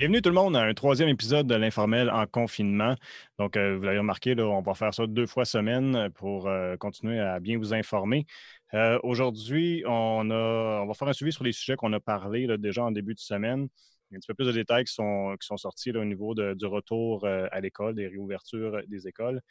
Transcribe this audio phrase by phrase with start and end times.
[0.00, 2.94] Bienvenue tout le monde à un troisième épisode de l'informel en confinement.
[3.38, 7.20] Donc, euh, vous l'avez remarqué, on va faire ça deux fois semaine pour euh, continuer
[7.20, 8.24] à bien vous informer.
[8.72, 12.92] Euh, aujourd'hui, on, va faire un suivi sur les sujets qu'on a parlé déjà en
[12.92, 13.68] début de semaine.
[14.10, 16.64] Il y a un petit peu plus de détails qui sont sortis au niveau du
[16.64, 19.42] retour à l'école, des réouvertures des écoles.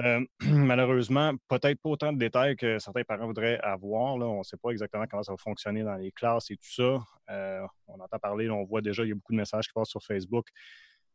[0.00, 4.16] Euh, malheureusement, peut-être pas autant de détails que certains parents voudraient avoir.
[4.16, 7.04] On ne sait pas exactement comment ça va fonctionner dans les classes et tout ça.
[7.30, 9.90] Euh, on entend parler, on voit déjà, il y a beaucoup de messages qui passent
[9.90, 10.48] sur Facebook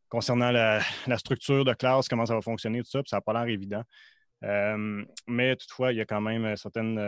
[0.08, 0.80] concernant la,
[1.18, 3.82] structure de classe, comment ça va fonctionner, tout ça, puis ça n'a pas l'air évident.
[4.42, 6.98] Euh, mais toutefois, il y a quand même certaines,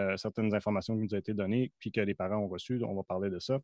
[0.54, 2.80] informations qui nous ont été données, puis que les parents ont reçues.
[2.84, 3.58] On va parler de ça.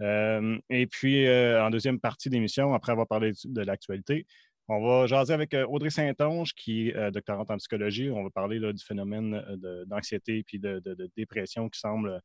[0.00, 4.26] et puis, en deuxième partie d'émission, après avoir parlé de l'actualité,
[4.70, 8.08] on va jaser avec euh, Audrey Saint-Onge, qui est euh, doctorante en psychologie.
[8.10, 12.20] On va parler du phénomène euh, d'anxiété et de, dépression qui semble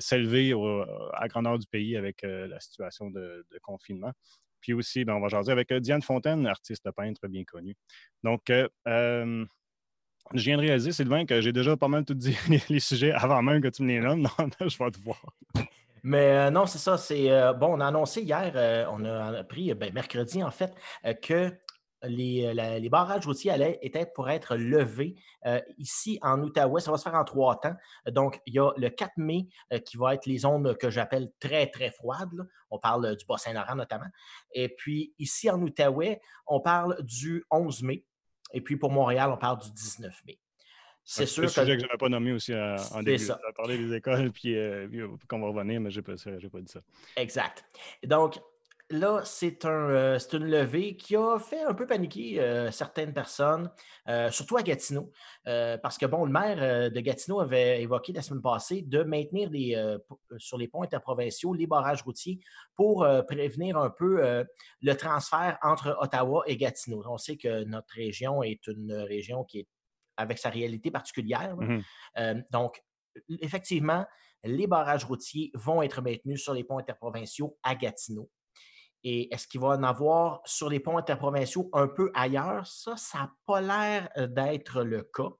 [0.00, 0.52] s'élever
[1.12, 4.12] à grandeur du pays avec la situation de, confinement.
[4.60, 7.76] Puis aussi, ben, on va jaser avec Diane Fontaine, artiste peintre bien connue.
[8.24, 9.46] Donc, je
[10.34, 12.36] viens de réaliser, Sylvain, que j'ai déjà pas mal tout dit
[12.68, 14.22] les, sujets avant même que tu me les nommes.
[14.22, 15.22] Non, je vais te voir.
[16.02, 16.98] Mais non, c'est ça.
[16.98, 17.76] C'est bon.
[17.76, 20.74] On a annoncé hier, on a appris ben, mercredi en fait,
[21.22, 21.56] que
[22.06, 26.80] euh, les, barrages routiers allaient, étaient pour être levés euh, ici en Outaouais.
[26.80, 27.76] Ça va se faire en trois temps.
[28.10, 31.30] Donc, il y a le 4 mai euh, qui va être les zones que j'appelle
[31.40, 32.48] très, très froides.
[32.70, 34.08] On parle du Bas-Saint-Laurent notamment.
[34.52, 38.04] Et puis, ici en Outaouais, on parle du 11 mai.
[38.52, 40.38] Et puis, pour Montréal, on parle du 19 mai.
[41.04, 41.48] C'est sûr.
[41.48, 43.18] C'est un sujet que je n'avais pas nommé aussi en début.
[43.18, 43.38] Ça.
[43.44, 44.56] On a parlé des écoles, puis,
[45.28, 46.80] qu'on va revenir, mais je n'ai pas, pas dit ça.
[47.16, 47.64] Exact.
[48.04, 48.40] Donc,
[48.90, 53.70] là, c'est un, euh, une levée qui a fait un peu paniquer euh, certaines personnes,
[54.08, 55.12] euh, surtout à Gatineau,
[55.44, 59.76] parce que bon, le maire de Gatineau avait évoqué la semaine passée de maintenir les,
[60.38, 62.40] sur les ponts interprovinciaux les barrages routiers
[62.74, 64.44] pour prévenir un peu
[64.82, 67.02] le transfert entre Ottawa et Gatineau.
[67.06, 69.68] On sait que notre région est une région qui est
[70.16, 71.56] avec sa réalité particulière.
[71.56, 71.80] Mmh
[72.50, 72.82] donc,
[73.40, 74.04] effectivement,
[74.42, 78.30] les barrages routiers vont être maintenus sur les ponts interprovinciaux à Gatineau.
[79.08, 82.66] Et est-ce qu'il va en avoir sur les ponts interprovinciaux un peu ailleurs?
[82.66, 85.30] Ça, ça n'a pas l'air euh, d'être le cas.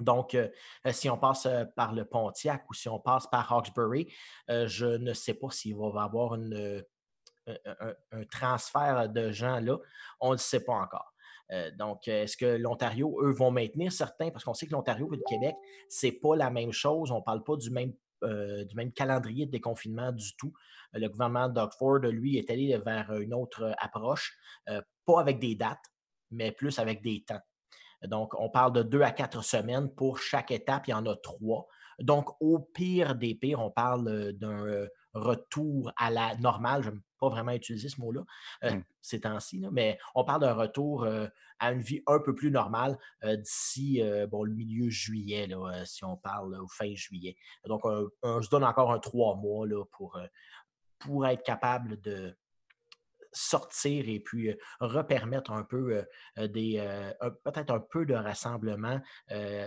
[0.00, 0.48] Donc, euh,
[0.84, 1.46] euh, si on passe
[1.76, 4.12] par le Pontiac ou si on passe par Hawkesbury,
[4.48, 6.80] je ne sais pas s'il va y avoir un,
[8.28, 9.78] transfert de gens là.
[10.18, 11.14] On ne le sait pas encore.
[11.78, 14.32] donc, est-ce que l'Ontario, eux, vont maintenir certains?
[14.32, 15.54] Parce qu'on sait que l'Ontario et le Québec,
[15.88, 17.12] ce n'est pas la même chose.
[17.12, 17.92] On ne parle pas du même
[18.24, 20.52] euh, du même calendrier de déconfinement du tout.
[20.94, 24.36] Euh, le gouvernement d'Oxford, lui, est allé vers une autre approche,
[24.68, 25.84] euh, pas avec des dates,
[26.30, 27.40] mais plus avec des temps.
[28.02, 30.88] Donc, on parle de deux à quatre semaines pour chaque étape.
[30.88, 31.66] Il y en a trois.
[31.98, 36.82] Donc, au pire des pires, on parle d'un retour à la normale.
[36.82, 38.22] Je n'aime pas vraiment utiliser ce mot-là
[38.62, 38.80] mmh.
[39.00, 41.06] ces temps-ci, mais on parle d'un retour
[41.64, 45.48] à une vie un peu plus normale d'ici bon, le milieu juillet,
[45.84, 47.36] si on parle au fin juillet.
[47.66, 47.82] Donc,
[48.22, 50.18] on se donne encore un trois mois là, pour,
[50.98, 52.36] pour être capable de,
[53.34, 56.04] sortir et puis euh, repermettre un peu
[56.36, 56.82] des
[57.44, 59.00] peut-être un peu de rassemblement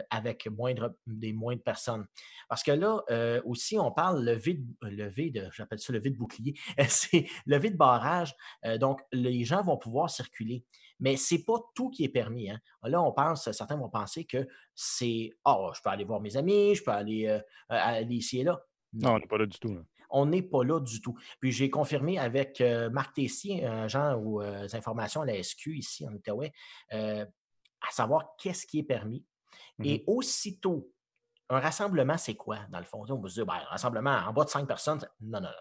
[0.10, 2.06] avec moindre, des moins de personnes.
[2.50, 3.04] Parce que là
[3.46, 6.56] aussi, on parle levé de, levé de j'appelle ça levé de bouclier,
[6.88, 8.36] c'est levé de barrage.
[8.80, 10.64] donc, les gens vont pouvoir circuler.
[11.00, 12.50] Mais ce n'est pas tout qui est permis.
[12.50, 12.60] Hein.
[12.84, 16.74] Là, on pense, certains vont penser que c'est Oh, je peux aller voir mes amis,
[16.76, 17.40] je peux aller,
[17.70, 18.60] aller ici et là.
[18.94, 19.78] Non, on n'est pas là du tout.
[20.10, 21.18] On n'est pas là du tout.
[21.40, 26.08] Puis j'ai confirmé avec euh, Marc Tessier, agent aux euh, informations à la SQ ici
[26.08, 26.54] en Outaouais,
[26.94, 27.26] euh,
[27.82, 29.26] à savoir qu'est-ce qui est permis.
[29.84, 30.92] Et mmh aussitôt,
[31.50, 33.06] un rassemblement, c'est quoi, dans le fond?
[33.10, 35.54] On va se dire, ben, un rassemblement en bas de cinq personnes, non, non, non.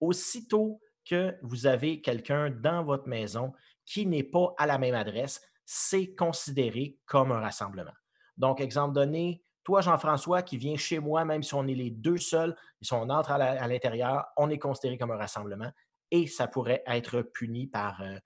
[0.00, 3.52] Aussitôt que vous avez quelqu'un dans votre maison
[3.84, 7.92] qui n'est pas à la même adresse, c'est considéré comme un rassemblement.
[8.36, 12.16] Donc, exemple donné, toi, Jean-François, qui vient chez moi, même si on est les deux
[12.16, 15.70] seuls, si on entre à l'intérieur, on est considéré comme un rassemblement
[16.10, 18.16] et ça pourrait être puni par euh,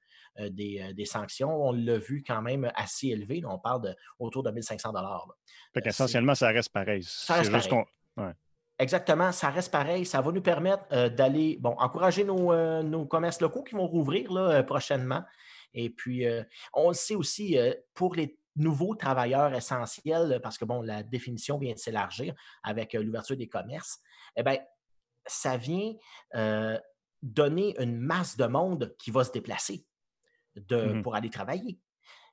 [0.41, 1.51] euh, euh, des, sanctions.
[1.51, 3.43] On l'a vu quand même assez élevé.
[3.47, 5.29] on parle de autour de 1500 dollars.
[5.85, 7.03] Essentiellement, ça reste pareil.
[7.03, 8.33] Ça reste pareil.
[8.79, 10.07] Exactement, ça reste pareil.
[10.07, 15.23] Ça va nous permettre d'aller, bon, encourager nos, commerces locaux qui vont rouvrir là, prochainement.
[15.75, 16.25] Et puis,
[16.73, 17.59] on le sait aussi,
[17.93, 23.03] pour les nouveaux travailleurs essentiels, parce que bon, la définition vient de s'élargir avec euh,
[23.03, 24.01] l'ouverture des commerces,
[24.37, 24.59] eh bien,
[25.27, 25.95] ça vient
[26.35, 26.79] euh,
[27.23, 29.87] donner une masse de monde qui va se déplacer
[30.57, 31.81] de, mmh pour aller travailler.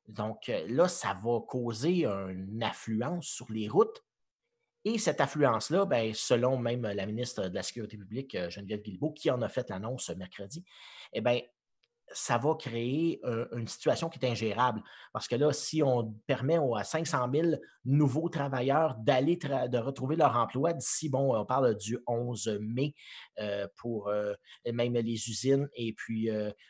[0.08, 4.04] Donc euh, là, ça va causer une affluence sur les routes.
[4.84, 9.30] Et cette affluence-là, ben, selon même la ministre de la Sécurité publique, Geneviève Guilbeault, qui
[9.30, 10.66] en a fait l'annonce mercredi,
[11.14, 11.40] eh bien,
[12.14, 13.22] ça va créer
[13.54, 14.82] une situation qui est ingérable.
[15.14, 17.48] Parce que là, si on permet à 500 000
[17.86, 22.94] nouveaux travailleurs d'aller de retrouver leur emploi d'ici, bon, on parle du 11 mai
[23.78, 24.12] pour
[24.72, 26.30] même les usines et puis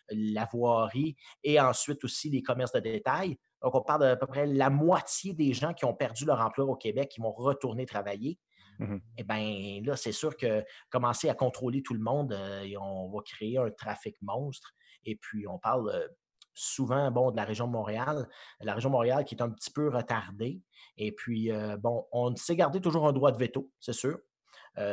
[0.10, 3.38] la voirie et ensuite aussi les commerces de détail.
[3.62, 6.66] Donc, on parle d'à peu près la moitié des gens qui ont perdu leur emploi
[6.66, 8.40] au Québec qui vont retourner travailler.
[8.80, 12.36] Mmh eh bien, là, c'est sûr que commencer à contrôler tout le monde,
[12.80, 14.74] on va créer un trafic monstre.
[15.06, 16.10] Et puis, on parle
[16.54, 18.28] souvent bon, de la région de Montréal.
[18.62, 20.62] La région de Montréal qui est un petit peu retardée.
[20.98, 21.50] Et puis,
[21.80, 24.20] bon, on s'est gardé toujours un droit de veto, c'est sûr.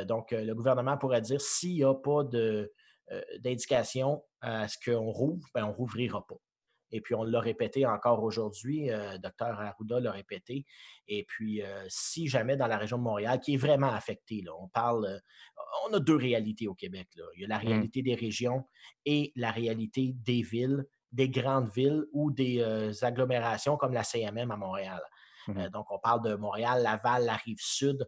[0.06, 2.22] donc, le gouvernement pourrait dire s'il n'y a pas
[3.40, 6.36] d'indication à ce qu'on rouvre, ben, on ne rouvrira pas.
[6.90, 10.64] Et puis, on l'a répété encore aujourd'hui, euh, docteur Arruda l'a répété.
[11.06, 14.52] Et puis, euh, si jamais dans la région de Montréal, qui est vraiment affectée, là,
[14.58, 15.18] on parle, euh,
[15.88, 17.08] on a deux réalités au Québec.
[17.16, 17.24] Là.
[17.34, 17.66] Il y a la mmh.
[17.66, 18.64] réalité des régions
[19.04, 22.62] et la réalité des villes, des grandes villes ou des
[23.02, 25.00] agglomérations comme la CMM à Montréal.
[25.46, 25.68] Mmh.
[25.68, 28.06] donc, on parle de Montréal, Laval, la rive sud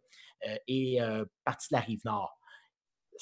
[0.66, 0.98] et
[1.44, 2.39] partie de la rive nord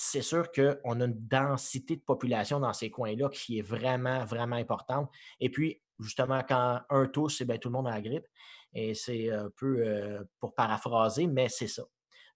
[0.00, 4.54] c'est sûr qu'on a une densité de population dans ces coins-là qui est vraiment, vraiment
[4.54, 5.10] importante.
[5.40, 8.26] Et puis, justement, quand un tousse, bien, tout le monde a la grippe.
[8.72, 11.82] Et c'est un peu euh, pour paraphraser, mais c'est ça.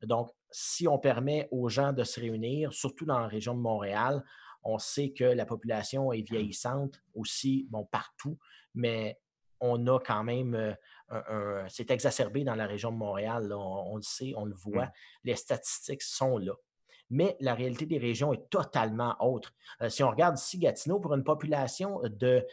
[0.02, 4.24] Donc, si on permet aux gens de se réunir, surtout dans la région de Montréal,
[4.64, 8.38] on sait que la population est vieillissante aussi, bon, partout,
[8.74, 9.20] mais
[9.60, 10.74] on a quand même euh,
[11.10, 13.52] un, c'est exacerbé dans la région de Montréal.
[13.52, 14.86] on, le sait, on le voit.
[14.86, 14.92] Mmh.
[15.22, 16.54] Les statistiques sont là
[17.12, 19.52] mais la réalité des régions est totalement autre.
[19.82, 22.44] Euh, si on regarde ici Gatineau, pour une population de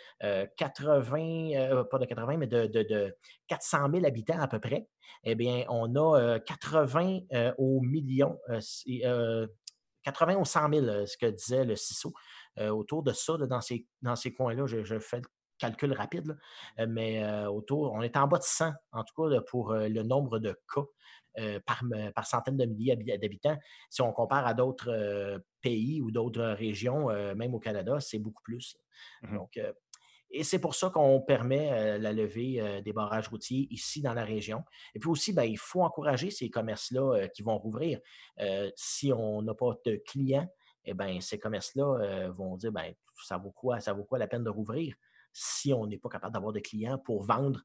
[0.57, 1.17] 80,
[1.55, 3.15] euh, euh, pas de 80, mais de,
[3.47, 4.87] 400 000 habitants à peu près,
[5.23, 7.21] eh bien, on a 80
[7.57, 8.37] au million,
[10.03, 12.13] 80 au 100 000, ce que disait le CISO.
[12.59, 15.23] autour de ça, dans ces, dans ces coins-là, je, fais le
[15.59, 16.37] calcul rapide,
[16.87, 20.57] mais autour, on est en bas de 100, en tout cas, pour le nombre de
[20.73, 20.85] cas
[21.39, 21.83] euh, par,
[22.15, 23.57] par, centaines de milliers d'habitants.
[23.89, 28.17] Si on compare à d'autres euh, pays ou d'autres régions, euh, même au Canada, c'est
[28.19, 28.77] beaucoup plus.
[29.21, 29.59] Mmh Donc,
[30.31, 34.63] et c'est pour ça qu'on permet la levée des barrages routiers ici dans la région.
[34.93, 37.99] Et puis aussi, ben, il faut encourager ces commerces-là qui vont rouvrir.
[38.75, 40.47] si on n'a pas de clients,
[40.85, 44.43] eh ben, ces commerces-là vont dire ben, ça, vaut quoi, ça vaut quoi la peine
[44.43, 44.93] de rouvrir?
[45.33, 47.63] Si on n'est pas capable d'avoir de clients pour vendre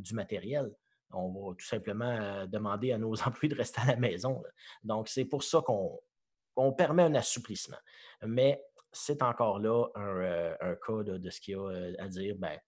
[0.00, 0.70] du matériel
[1.12, 4.42] on va tout simplement euh, demander à nos employés de rester à la maison.
[4.82, 7.78] Donc, c'est pour ça qu'on permet un assouplissement.
[8.26, 8.62] Mais
[8.92, 12.34] c'est encore là un, euh, cas de, ce qu'il y a euh, à dire.
[12.38, 12.58] Ben,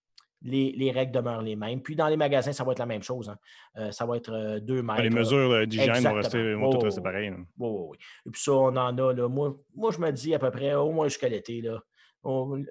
[0.43, 1.82] les, règles demeurent les mêmes.
[1.82, 3.29] Puis dans les magasins, ça va être la même chose.
[3.29, 3.90] Hein.
[3.90, 5.02] ça va être deux mètres.
[5.02, 7.31] Les mesures d'hygiène vont, rester, vont toutes rester pareilles.
[7.31, 7.99] Oui, oui, oui.
[8.26, 9.12] Et puis ça, on en a.
[9.12, 11.61] Là, moi, moi, je me dis à peu près au moins jusqu'à l'été.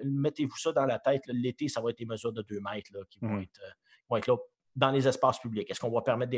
[0.04, 1.22] Mettez-vous ça dans la tête.
[1.26, 3.42] L'été, ça va être des mesures de deux mètres là, qui vont, mmh.
[3.42, 3.60] être,
[4.08, 4.36] vont être là
[4.78, 5.70] dans les espaces publics?
[5.70, 6.32] Est-ce qu'on va permettre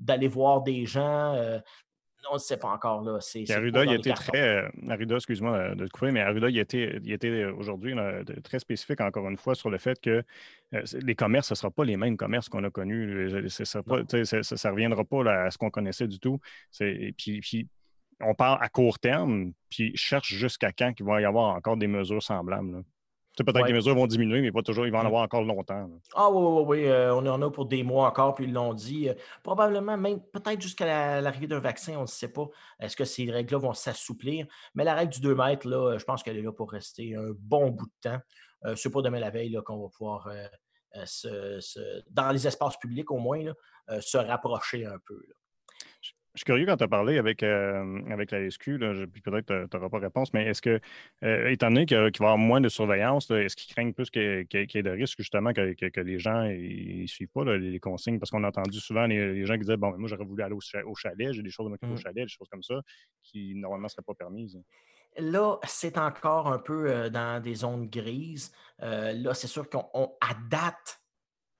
[0.00, 1.34] d'aller voir des gens?
[1.34, 1.58] Euh,
[2.30, 3.02] on ne sait pas encore.
[3.02, 3.18] Là.
[3.50, 4.64] Arruda, il était très.
[4.64, 7.94] Euh, Arruda, excuse-moi de te couper, mais Arruda, il était, il était aujourd'hui
[8.42, 10.22] très spécifique, encore une fois, sur le fait que
[10.74, 13.30] euh, les commerces, ce ne sera pas les mêmes commerces qu'on a connus.
[13.48, 16.40] ça ne reviendra pas à ce qu'on connaissait du tout.
[17.16, 17.68] Puis, puis,
[18.20, 21.86] on parle à court terme, puis cherche jusqu'à quand il va y avoir encore des
[21.86, 22.84] mesures semblables
[23.44, 25.06] peut-être que les mesures vont diminuer, mais pas toujours, ils vont en mmh.
[25.06, 25.90] avoir encore longtemps.
[26.14, 26.86] Ah oui, oui, oui.
[26.86, 29.08] Euh, on en a pour des mois encore, puis ils l'ont dit.
[29.08, 32.48] Euh, probablement, même peut-être jusqu'à l'arrivée d'un vaccin, on ne sait pas.
[32.80, 34.46] Est-ce que ces règles-là vont s'assouplir?
[34.74, 37.30] Mais la règle du 2 mètres, là, je pense qu'elle est là pour rester un
[37.38, 38.20] bon bout de temps.
[38.64, 40.28] Euh, Ce n'est pas demain la veille qu'on va pouvoir,
[42.10, 43.40] dans les espaces publics au moins,
[44.00, 45.20] se rapprocher un peu.
[46.38, 48.78] Je suis curieux quand tu as parlé avec, euh, avec la SQ,
[49.12, 50.78] puis peut-être tu n'auras pas réponse, mais est-ce que,
[51.24, 54.22] euh, étant donné qu'il va y avoir moins de surveillance, est-ce qu'ils craignent plus qu'il
[54.22, 58.20] y, ait de risques justement que, les gens ne suivent pas les consignes?
[58.20, 60.94] Parce qu'on a entendu souvent les, gens qui disaient Bon, moi j'aurais voulu aller au,
[60.94, 61.96] chalet, j'ai des choses au mmh.
[61.96, 62.82] chalet, des choses comme ça,
[63.24, 64.62] qui normalement ne seraient pas permises.
[65.16, 68.52] Là, c'est encore un peu euh, dans des zones grises.
[68.78, 70.16] là, c'est sûr qu'on
[70.48, 71.00] date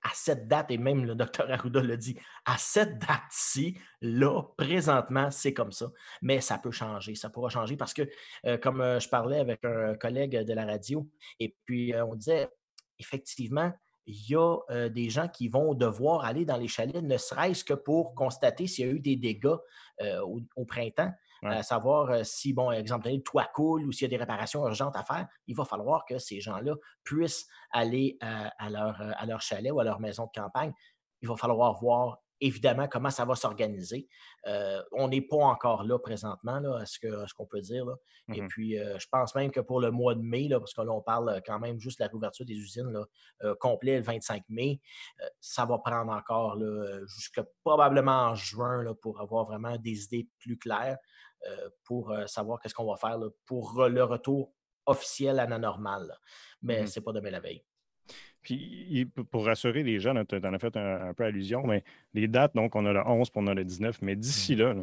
[0.02, 5.30] à cette date, et même le docteur Arruda l'a dit, à cette date-ci, là, présentement,
[5.30, 5.90] c'est comme ça.
[6.22, 8.02] Mais ça peut changer, ça pourra changer parce que,
[8.46, 11.08] euh, comme euh, je parlais avec un collègue de la radio,
[11.40, 12.48] et puis euh, on disait,
[12.98, 13.72] effectivement,
[14.06, 17.74] il y a des gens qui vont devoir aller dans les chalets, ne serait-ce que
[17.74, 19.58] pour constater s'il y a eu des dégâts
[20.22, 24.08] au, printemps à savoir euh, si, bon, exemple, le toit coule ou s'il y a
[24.08, 28.70] des réparations urgentes à faire, il va falloir que ces gens-là puissent aller euh, à,
[28.70, 30.72] leur, euh, à leur chalet ou à leur maison de campagne.
[31.20, 34.08] Il va falloir voir évidemment, comment ça va s'organiser.
[34.46, 37.86] Euh, on n'est pas encore là présentement, là, à ce qu'on peut dire.
[38.32, 40.82] Et mmh puis, je pense même que pour le mois de mai, là, parce que
[40.82, 44.44] là, on parle quand même juste de la réouverture des usines là, complet le 25
[44.48, 44.80] mai,
[45.40, 46.58] ça va prendre encore
[47.06, 50.98] jusqu'à probablement en juin là, pour avoir vraiment des idées plus claires
[51.84, 54.52] pour savoir qu'est-ce qu'on va faire pour le retour
[54.86, 56.16] officiel à la normale.
[56.62, 57.64] Mais mmh ce n'est pas demain la veille.
[58.42, 61.82] Puis, pour rassurer les gens, tu en as fait un, peu allusion, mais
[62.14, 64.58] les dates, donc, on a le 11 puis on a le 19, mais d'ici mmh
[64.58, 64.74] là,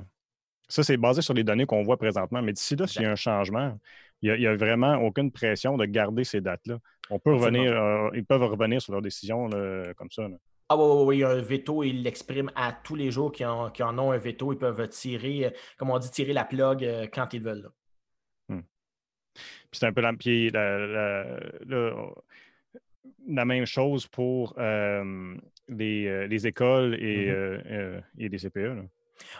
[0.68, 3.12] ça, c'est basé sur les données qu'on voit présentement, mais d'ici là, s'il y a
[3.12, 3.78] un changement,
[4.22, 6.80] il n'y a, vraiment aucune pression de garder ces dates-là.
[7.10, 9.50] On peut revenir, euh, ils peuvent revenir sur leurs décisions
[9.96, 10.28] comme ça.
[10.68, 14.00] Ah oui, oui, oui, un veto, ils l'expriment à tous les jours qui en, en,
[14.00, 14.52] ont un veto.
[14.52, 17.70] Ils peuvent tirer, euh, comme on dit, tirer la plug euh, quand ils veulent.
[18.50, 18.62] Mmh.
[19.36, 21.38] Puis c'est un peu la, la
[23.28, 25.36] même chose pour euh,
[25.68, 28.88] les, écoles et, mmh euh, euh, et les CPE.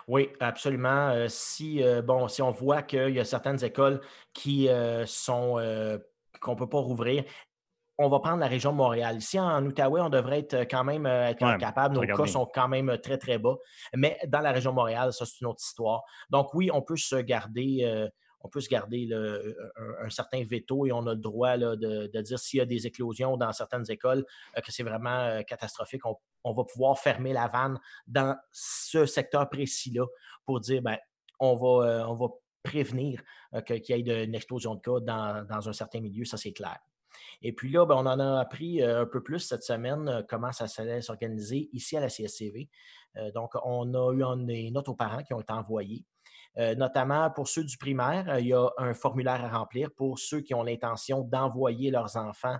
[0.08, 1.28] Oui, absolument.
[1.28, 4.00] si, bon, si on voit qu'il y a certaines écoles
[4.34, 4.70] qui
[5.06, 5.60] sont
[6.42, 7.24] qu'on ne peut pas rouvrir,
[7.98, 9.18] on va prendre la région de Montréal.
[9.18, 11.96] Ici, en Outaouais, on devrait être quand même être capable.
[11.96, 13.56] Nos cas sont quand même très, très bas.
[13.94, 16.04] Mais dans la région de Montréal, ça, c'est une autre histoire.
[16.30, 18.10] Donc, oui, on peut se garder
[18.46, 22.60] on peut se garder un, certain veto et on a le droit de, dire s'il
[22.60, 24.24] y a des éclosions dans certaines écoles,
[24.56, 26.04] euh, que c'est vraiment euh, catastrophique.
[26.44, 30.06] On, va pouvoir fermer la vanne dans ce secteur précis-là
[30.46, 30.98] pour dire, ben,
[31.40, 32.28] on va, euh,
[32.64, 33.22] prévenir
[33.66, 36.78] qu'il y ait une explosion de cas dans, un certain milieu, ça c'est clair.
[37.42, 40.66] Et puis là, ben, on en a appris un peu plus cette semaine comment ça
[40.78, 42.70] allait s'organiser ici à la CSCV.
[43.34, 46.06] donc, on a eu des notes aux parents qui ont été envoyées.
[46.58, 50.20] Euh, notamment pour ceux du primaire, euh, il y a un formulaire à remplir pour
[50.20, 52.58] ceux qui ont l'intention d'envoyer leurs enfants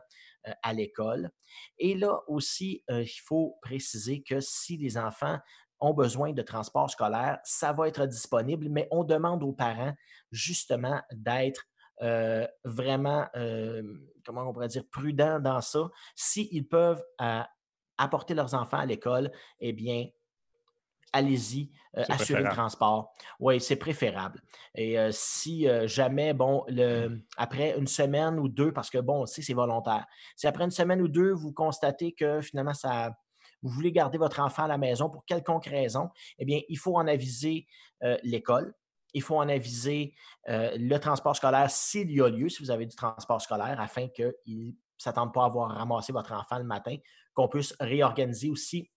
[0.48, 1.30] euh, à l'école.
[1.78, 5.40] Et là aussi, il faut préciser que si les enfants
[5.80, 9.94] ont besoin de transport scolaire, ça va être disponible, mais on demande aux parents
[10.32, 11.66] justement d'être
[12.66, 13.28] vraiment,
[14.26, 15.90] comment on pourrait dire, prudents dans ça.
[16.16, 17.04] S'ils peuvent
[17.98, 20.08] apporter leurs enfants à l'école, eh bien,
[21.16, 23.14] allez-y, euh, assurez le transport.
[23.40, 24.42] Oui, c'est préférable.
[24.76, 29.26] Et euh, si euh, jamais, bon, le, après une semaine ou deux, parce que bon,
[29.26, 30.06] si c'est volontaire,
[30.36, 33.12] si après une semaine ou deux, vous constatez que finalement, ça,
[33.64, 36.98] vous voulez garder votre enfant à la maison pour quelconque raison, eh bien, il faut
[36.98, 37.66] en aviser
[38.24, 38.76] l'école.
[39.14, 40.14] Il faut en aviser
[40.48, 44.34] le transport scolaire s'il y a lieu, si vous avez du transport scolaire, afin qu'ils
[44.48, 46.98] ne s'attendent pas à avoir ramassé votre enfant le matin,
[47.34, 48.92] qu'on puisse réorganiser aussi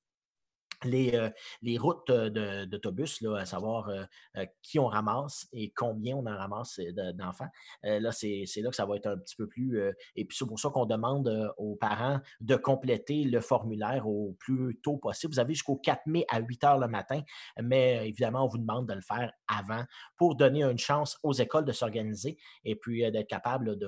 [0.85, 1.31] les, euh,
[1.63, 4.05] les routes d'autobus, à savoir euh,
[4.37, 6.81] euh, qui on ramasse et combien on en ramasse
[7.15, 7.49] d'enfants.
[7.83, 9.81] là, c'est là que ça va être un petit peu plus.
[10.17, 14.79] et puis, c'est pour ça qu'on demande aux parents de compléter le formulaire au plus
[14.83, 15.33] tôt possible.
[15.33, 17.23] Vous avez jusqu'au 4 mai à 8 heures le matin,
[17.61, 19.85] mais évidemment, on vous demande de le faire avant
[20.17, 23.79] pour donner une chance aux écoles de s'organiser et puis d'être capable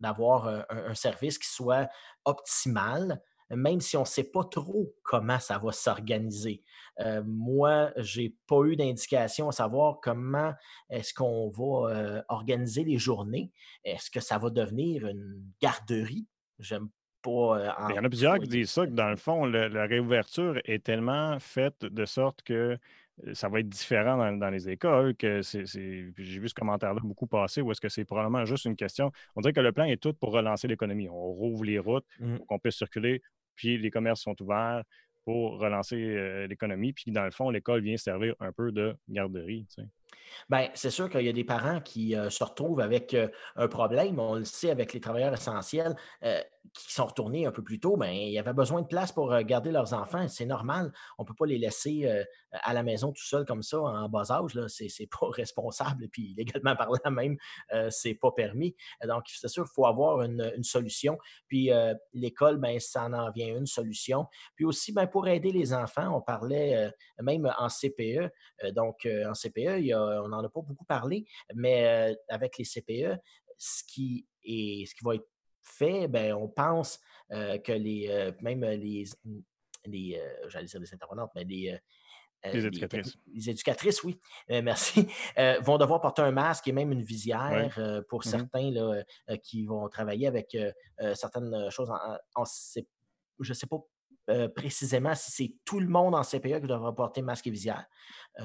[0.00, 1.88] d'avoir un, service qui soit
[2.24, 6.62] optimal, même si on ne sait pas trop comment ça va s'organiser.
[7.00, 10.52] Euh, moi, je n'ai pas eu d'indication à savoir comment
[10.90, 13.50] est-ce qu'on va euh, organiser les journées.
[13.84, 16.26] Est-ce que ça va devenir une garderie?
[16.58, 16.88] J'aime
[17.22, 17.58] pas.
[17.58, 20.60] Euh, Il y en a plusieurs qui disent ça, que dans le fond, la réouverture
[20.64, 22.78] est tellement faite de sorte que
[23.34, 27.60] ça va être différent dans, les écoles, que c'est, j'ai vu ce commentaire-là beaucoup passer,
[27.60, 29.12] où est-ce que c'est probablement juste une question.
[29.36, 31.08] On dirait que le plan est tout pour relancer l'économie.
[31.08, 32.36] On rouvre les routes mmh.
[32.36, 33.22] pour qu'on puisse circuler,
[33.60, 34.82] puis les commerces sont ouverts
[35.26, 36.94] pour relancer euh, l'économie.
[36.94, 39.66] Puis dans le fond, l'école vient servir un peu de garderie.
[40.48, 43.68] Bien, c'est sûr qu'il y a des parents qui euh, se retrouvent avec euh, un
[43.68, 44.18] problème.
[44.18, 45.94] On le sait avec les travailleurs essentiels
[46.74, 47.96] qui sont retournés un peu plus tôt.
[47.96, 50.28] Bien, il y avait besoin de place pour garder leurs enfants.
[50.28, 50.92] C'est normal.
[51.18, 52.08] On ne peut pas les laisser
[52.52, 54.52] à la maison tout seul comme ça en bas âge.
[54.68, 56.08] Ce n'est pas responsable.
[56.08, 57.36] Puis légalement parlant même,
[57.72, 58.76] ce n'est pas permis.
[59.06, 61.18] Donc, c'est sûr qu'il faut avoir une, solution.
[61.48, 61.70] Puis
[62.12, 64.26] l'école, ben, ça en vient une solution.
[64.54, 68.30] Puis aussi, ben, pour aider les enfants, on parlait même en CPE.
[68.74, 71.24] donc, en CPE, il y a on n'en a pas beaucoup parlé,
[71.54, 73.18] mais avec les CPE,
[73.58, 75.28] ce qui, est, ce qui va être
[75.62, 76.98] fait, ben, on pense
[77.30, 79.04] que les, même les,
[79.86, 81.78] les j'allais dire les intervenantes, mais les,
[82.44, 83.16] les éducatrices.
[83.34, 85.06] Les, éducatrices, oui, merci,
[85.60, 89.04] vont devoir porter un masque et même une visière pour mmh certains là,
[89.42, 90.56] qui vont travailler avec
[91.14, 91.90] certaines choses.
[93.40, 93.78] je ne sais pas
[94.30, 97.84] euh, précisément si c'est tout le monde en CPE qui devra porter masque et visière.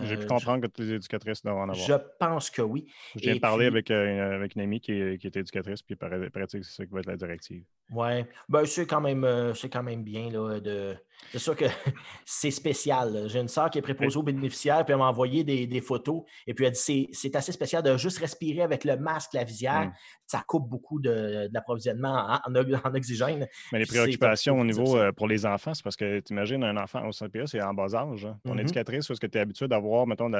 [0.02, 1.76] J'ai pu euh, comprendre que toutes les éducatrices doivent en avoir.
[1.76, 2.92] Je pense que oui.
[3.16, 6.48] De parler avec, euh, avec une amie qui, qui est éducatrice, puis il paraît, que
[6.48, 7.64] c'est ça qui va être la directive.
[7.92, 10.96] Oui, ben, c'est quand même euh, c'est quand même bien là, de.
[11.32, 11.66] C'est sûr que
[12.26, 13.26] c'est spécial.
[13.28, 16.24] J'ai une soeur qui est préposée aux bénéficiaires, puis elle m'a envoyé des, photos.
[16.48, 19.92] Et puis elle dit c'est assez spécial de juste respirer avec le masque, la visière.
[20.26, 22.56] Ça coupe beaucoup de, l'approvisionnement en,
[22.96, 23.48] oxygène.
[23.72, 26.78] Mais les préoccupations au niveau euh, pour les enfants, c'est parce que tu imagines un
[26.78, 28.26] enfant au CPA, c'est en bas âge.
[28.26, 28.40] Hein.
[28.44, 30.32] Ton mmh éducatrice, ce que tu es habitué d'avoir, mettons,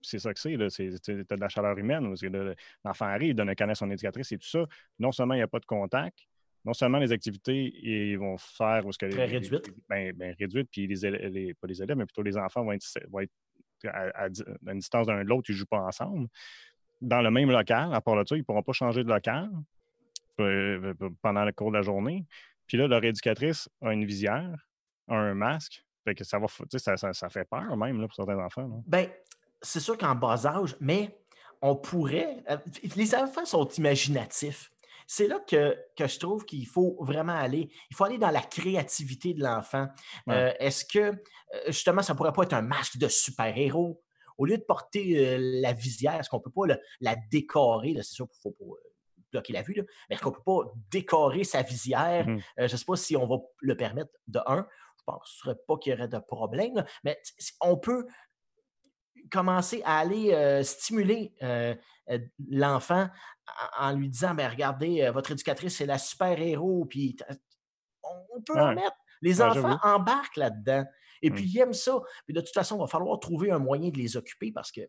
[0.00, 0.56] c'est ça que c'est,
[1.02, 2.14] tu as de la chaleur humaine.
[2.84, 4.64] L'enfant arrive, il donne un canet à son éducatrice et tout ça.
[5.00, 6.18] Non seulement il n'y a pas de contact,
[6.68, 8.84] non seulement les activités ils vont faire.
[8.98, 9.72] Très réduites.
[9.88, 12.84] Ben, ben, réduites, puis les, pas les élèves, mais plutôt les enfants vont être,
[13.86, 16.28] à, une distance d'un de l'autre, ils ne jouent pas ensemble.
[17.00, 19.48] Dans le même local, à part là, ils ne pourront pas changer de local
[20.40, 22.26] euh, euh, pendant le cours de la journée.
[22.66, 24.54] Puis là, leur éducatrice a une visière,
[25.08, 25.82] a un masque.
[26.04, 28.82] Fait que ça, va, ça, ça, fait peur même là, pour certains enfants.
[28.86, 29.08] Ben,
[29.62, 31.16] c'est sûr qu'en bas âge, mais
[31.62, 32.44] on pourrait.
[32.50, 32.58] Euh,
[32.94, 34.70] les enfants sont imaginatifs
[35.10, 37.70] c'est là que, je trouve qu'il faut vraiment aller.
[37.90, 39.88] Il faut aller dans la créativité de l'enfant.
[40.28, 41.14] Euh, est-ce que, euh,
[41.68, 44.02] justement, ça ne pourrait pas être un masque de super-héros?
[44.36, 47.94] Au lieu de porter euh, la visière, est-ce qu'on ne peut pas la décorer?
[47.96, 48.76] C'est sûr qu'il faut pas
[49.32, 49.74] bloquer la vue,
[50.10, 52.28] mais est-ce qu'on ne peut pas décorer sa visière?
[52.28, 54.66] Mmh je ne sais pas si on va le permettre de un.
[54.98, 57.18] Je ne penserais pas qu'il y aurait de problème, mais
[57.62, 58.06] on peut
[59.30, 61.34] commencer à aller stimuler
[62.50, 63.08] l'enfant
[63.78, 67.16] en lui disant ben, Regardez, votre éducatrice, c'est la super-héros, puis
[68.02, 68.96] on peut en mettre.
[69.20, 70.84] Les enfants embarquent là-dedans.
[71.22, 71.48] Et puis, mmh.
[71.48, 72.00] ils aiment ça.
[72.24, 74.82] Puis de toute façon, il va falloir trouver un moyen de les occuper parce que,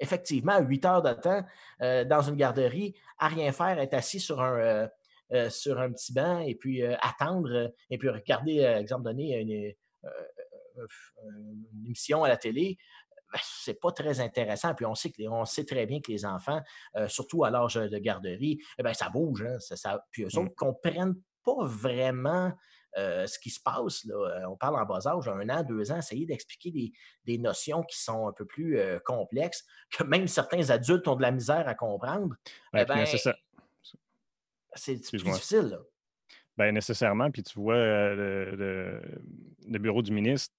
[0.00, 1.44] effectivement, 8 heures de temps
[1.80, 4.88] dans une garderie, à rien faire, être assis sur un,
[5.50, 9.74] sur un petit banc et puis attendre et puis regarder, exemple donné, une,
[11.26, 12.78] une émission à la télé,
[13.34, 14.74] ben, c'est pas très intéressant.
[14.74, 16.62] Puis on sait, que, on sait très bien que les enfants,
[16.96, 19.42] euh, surtout à l'âge de garderie, eh ben, ça bouge.
[19.42, 20.54] Hein, ça, puis eux autres ne mmh.
[20.54, 22.52] comprennent pas vraiment
[22.96, 24.04] euh, ce qui se passe.
[24.04, 24.14] Là.
[24.14, 26.92] Euh, on parle en bas âge, un an, deux ans, essayer d'expliquer
[27.24, 31.32] des, notions qui sont un peu plus complexes, que même certains adultes ont de la
[31.32, 32.36] misère à comprendre.
[32.72, 33.34] Eh ben, c'est ça.
[34.76, 35.78] C'est plus difficile.
[36.56, 37.32] Ben, nécessairement.
[37.32, 37.74] Puis tu vois,
[38.14, 39.00] le,
[39.66, 40.54] bureau du ministre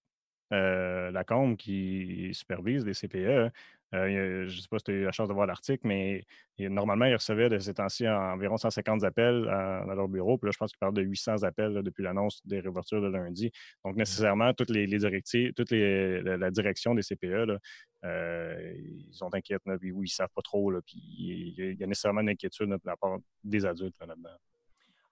[0.54, 3.52] euh, la Combe qui supervise les CPE.
[3.94, 6.26] Euh, je ne sais pas si tu as eu la chance de voir l'article, mais
[6.60, 10.38] normalement, ils recevaient de ces temps-ci environ 150 appels à, leur bureau.
[10.38, 13.52] Puis là, je pense qu'ils parlent de 800 appels depuis l'annonce des réouvertures de lundi.
[13.84, 14.00] Donc, mmh.
[14.00, 17.60] nécessairement, toutes les, directives, toute la, direction des CPE,
[18.04, 20.72] euh, ils sont inquiets, puis oui, ils ne savent pas trop.
[20.86, 24.38] puis il y, a nécessairement une inquiétude de la part des adultes là-dedans.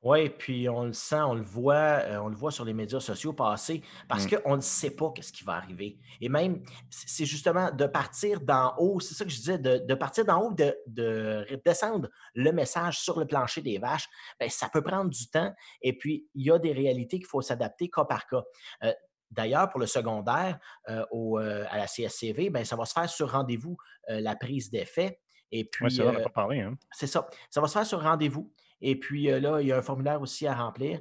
[0.03, 2.99] Oui, puis on le sent, on le voit, euh, on le voit sur les médias
[2.99, 4.41] sociaux passer parce mmh.
[4.41, 5.97] qu'on ne sait pas ce qui va arriver.
[6.19, 10.25] Et même, c'est justement de partir d'en haut, c'est ça que je disais, de, partir
[10.25, 14.81] d'en haut, de, de, descendre le message sur le plancher des vaches, bien, ça peut
[14.81, 15.53] prendre du temps.
[15.81, 18.43] Et puis, il y a des réalités qu'il faut s'adapter cas par cas.
[18.83, 18.93] Euh,
[19.31, 23.31] d'ailleurs, pour le secondaire, euh, au, à la CSCV, bien, ça va se faire sur
[23.31, 23.77] rendez-vous,
[24.09, 25.21] la prise d'effet.
[25.55, 26.61] Et puis, ça, on pas parlé.
[26.61, 26.75] Hein.
[26.91, 27.29] C'est ça.
[27.51, 28.51] Ça va se faire sur rendez-vous.
[28.83, 30.99] Et puis là, il y a un formulaire aussi à remplir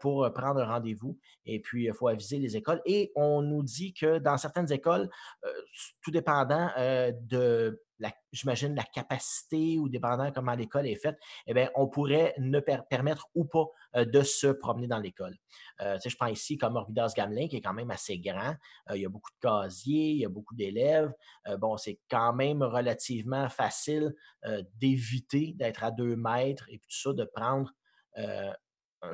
[0.00, 1.16] pour prendre un rendez-vous.
[1.46, 2.80] Et puis, il faut aviser les écoles.
[2.86, 5.08] Et on nous dit que dans certaines écoles,
[6.00, 7.80] tout dépendant de
[8.32, 13.28] j'imagine, la capacité ou dépendant comment l'école est faite, eh bien, on pourrait ne permettre
[13.34, 15.34] ou pas euh, de se promener dans l'école.
[15.80, 18.54] Euh, je prends ici comme Orbidas Gamelin, qui est quand même assez grand.
[18.90, 21.12] Euh, il y a beaucoup de casiers, il y a beaucoup d'élèves.
[21.58, 24.14] bon, c'est quand même relativement facile
[24.74, 27.72] d'éviter d'être à deux mètres et tout ça, de prendre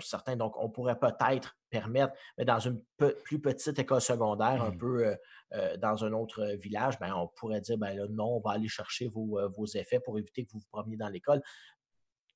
[0.01, 0.37] certain.
[0.37, 2.81] Donc, on pourrait peut-être permettre, mais dans une
[3.25, 4.79] plus petite école secondaire, un mmh.
[4.79, 5.17] peu euh,
[5.55, 8.53] euh, dans un autre euh, village, ben, on pourrait dire ben là, non, on va
[8.53, 11.43] aller chercher vos, effets pour éviter que vous vous promeniez dans l'école.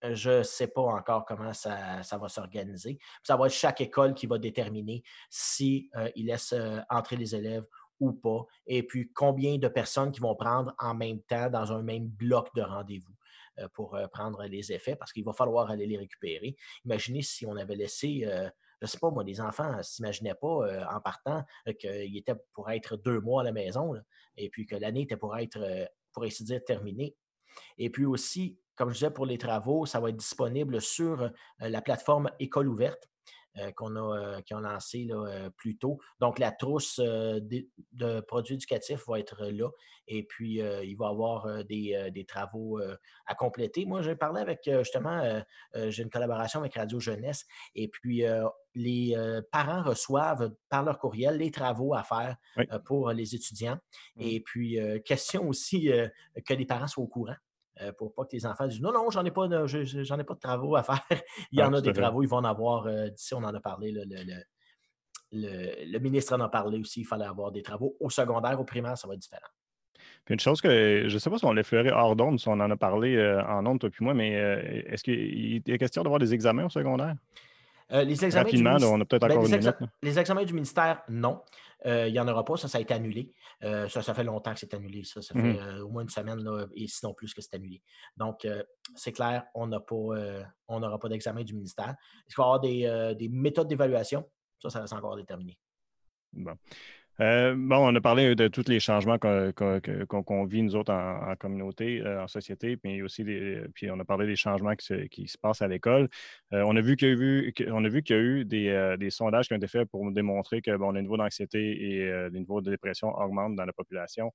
[0.03, 2.99] Je ne sais pas encore comment ça, va s'organiser.
[3.25, 6.55] Ça va être chaque école qui va déterminer si il laisse
[6.89, 7.65] entrer les élèves
[7.99, 11.83] ou pas, et puis combien de personnes qui vont prendre en même temps dans un
[11.83, 13.13] même bloc de rendez-vous.
[13.59, 16.57] Euh, pour euh, prendre les effets parce qu'il va falloir aller les récupérer.
[16.85, 18.49] Imaginez si on avait laissé euh,
[18.81, 21.42] je ne sais pas, moi, les enfants ne s'imaginaient pas en partant
[21.81, 23.92] qu'ils étaient pour être deux mois à la maison
[24.37, 25.59] et puis que l'année était pour être,
[26.12, 27.16] pour ainsi dire, terminée.
[27.77, 31.83] Et puis aussi, comme je disais, pour les travaux, ça va être disponible sur la
[31.83, 33.09] plateforme École ouverte.
[33.57, 35.99] Euh, qu'on a, euh, qui ont lancé là, euh, plus tôt.
[36.21, 39.69] Donc, la trousse de, produits éducatifs va être là.
[40.07, 42.81] Et puis, il va y avoir des, travaux
[43.27, 43.85] à compléter.
[43.85, 45.43] Moi, j'ai parlé avec, justement,
[45.75, 47.45] j'ai une collaboration avec Radio Jeunesse.
[47.75, 48.23] Et puis,
[48.75, 52.37] les parents reçoivent par leur courriel les travaux à faire
[52.87, 53.79] pour les étudiants.
[54.17, 54.23] Mmh.
[54.23, 55.91] Et puis, question aussi
[56.47, 57.37] que les parents soient au courant.
[57.97, 60.35] Pour pas que les enfants disent non, non, j'en ai pas de, j'en ai pas
[60.35, 61.05] de travaux à faire.
[61.53, 63.93] il y en a des travaux, ils vont en avoir, d'ici on en a parlé,
[63.93, 64.05] le,
[65.33, 68.97] le, ministre en a parlé aussi, il fallait avoir des travaux au secondaire, au primaire,
[68.97, 69.47] ça va être différent.
[70.25, 72.53] Puis une chose que je ne sais pas si on l'effleurait hors d'onde, si on
[72.53, 76.03] en a parlé euh, en onde, toi puis moi, mais euh, est-ce qu'il est question
[76.03, 77.14] d'avoir des examens au secondaire?
[77.92, 79.77] Euh, les examens Rapidement, on a peut-être ben, encore une minute.
[80.03, 81.42] Les examens du ministère, non.
[81.85, 83.33] il n'y en aura pas, ça, ça a été annulé.
[83.62, 85.05] ça, ça fait longtemps que c'est annulé.
[85.05, 86.38] Ça, ça fait au moins une semaine,
[86.74, 87.83] et sinon plus que c'est annulé.
[88.16, 88.46] Donc,
[88.94, 91.94] c'est clair, on n'aura pas d'examen du ministère.
[92.29, 94.29] Il va y avoir des, des méthodes d'évaluation?
[94.61, 95.59] Ça, ça reste encore déterminé.
[96.33, 96.55] Bon.
[97.20, 102.00] Euh, bon, on a parlé de tous les changements qu'on vit, nous autres, en, communauté,
[102.00, 103.24] euh, en société, mais aussi
[103.74, 106.09] puis on a parlé des changements qui se, passent à l'école.
[106.52, 110.09] Euh, on a vu qu'il y a eu, des, sondages qui ont été faits pour
[110.12, 114.33] démontrer que bon, les niveaux d'anxiété et les niveaux de dépression augmentent dans la population.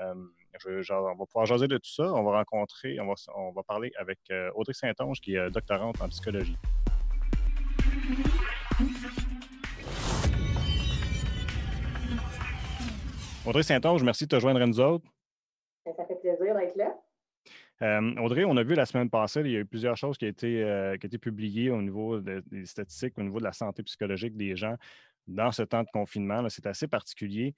[0.00, 2.12] On va pouvoir jaser de tout ça.
[2.12, 4.18] On va rencontrer, on va, on va parler avec
[4.56, 6.56] Audrey Saint-Onge, qui est doctorante en psychologie.
[13.46, 15.04] Audrey Saint-Onge, merci de te joindre à nous autres.
[15.84, 16.94] Ben, ça fait plaisir d'être là.
[17.82, 20.24] Euh, Audrey, on a vu la semaine passée, il y a eu plusieurs choses qui
[20.24, 24.56] ont été, euh, publiées au niveau des statistiques, au niveau de la santé psychologique des
[24.56, 24.76] gens
[25.26, 26.48] dans ce temps de confinement.
[26.48, 27.54] C'est assez particulier.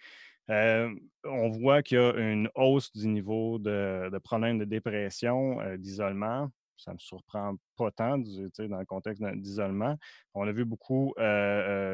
[0.51, 0.93] Euh,
[1.25, 6.49] on voit qu'il y a une hausse du niveau de, problèmes de dépression, d'isolement.
[6.77, 9.97] Ça ne me surprend pas tant dans le contexte d'isolement.
[10.35, 11.15] On a vu beaucoup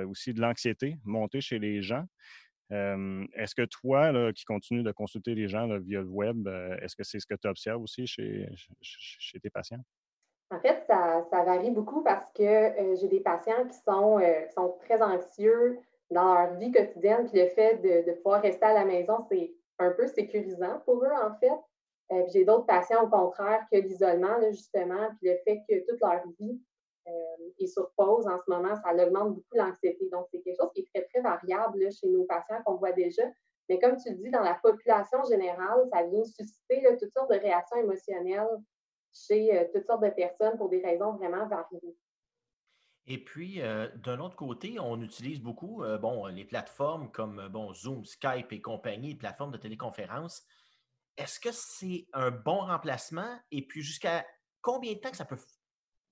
[0.09, 2.07] aussi de l'anxiété monter chez les gens.
[2.73, 6.49] Est-ce que toi, qui continues de consulter les gens via le web,
[6.81, 8.49] est-ce que c'est ce que tu observes aussi chez,
[9.43, 9.83] tes patients?
[10.51, 14.21] En fait, ça, varie beaucoup parce que j'ai des patients qui sont,
[14.81, 15.79] très anxieux
[16.11, 19.53] dans leur vie quotidienne, puis le fait de, de pouvoir rester à la maison, c'est
[19.79, 21.59] un peu sécurisant pour eux, en fait.
[22.13, 26.23] Euh, j'ai d'autres patients, au contraire, que l'isolement, justement, puis le fait que toute leur
[26.39, 26.72] vie euh,
[27.59, 30.09] est sur pause en ce moment, ça augmente beaucoup l'anxiété.
[30.11, 33.23] Donc, c'est quelque chose qui est très, très variable chez nos patients qu'on voit déjà.
[33.69, 37.79] Mais comme tu dis, dans la population générale, ça vient susciter toutes sortes de réactions
[37.79, 38.59] émotionnelles
[39.13, 41.97] chez euh, toutes sortes de personnes pour des raisons vraiment variées.
[43.07, 43.61] Et puis,
[44.05, 49.09] d'un autre côté, on utilise beaucoup bon, les plateformes comme bon, Zoom, Skype et compagnie,
[49.09, 50.45] les plateformes de téléconférence.
[51.17, 53.37] Est-ce que c'est un bon remplacement?
[53.51, 54.25] Et puis, jusqu'à
[54.61, 55.37] combien de temps que ça peut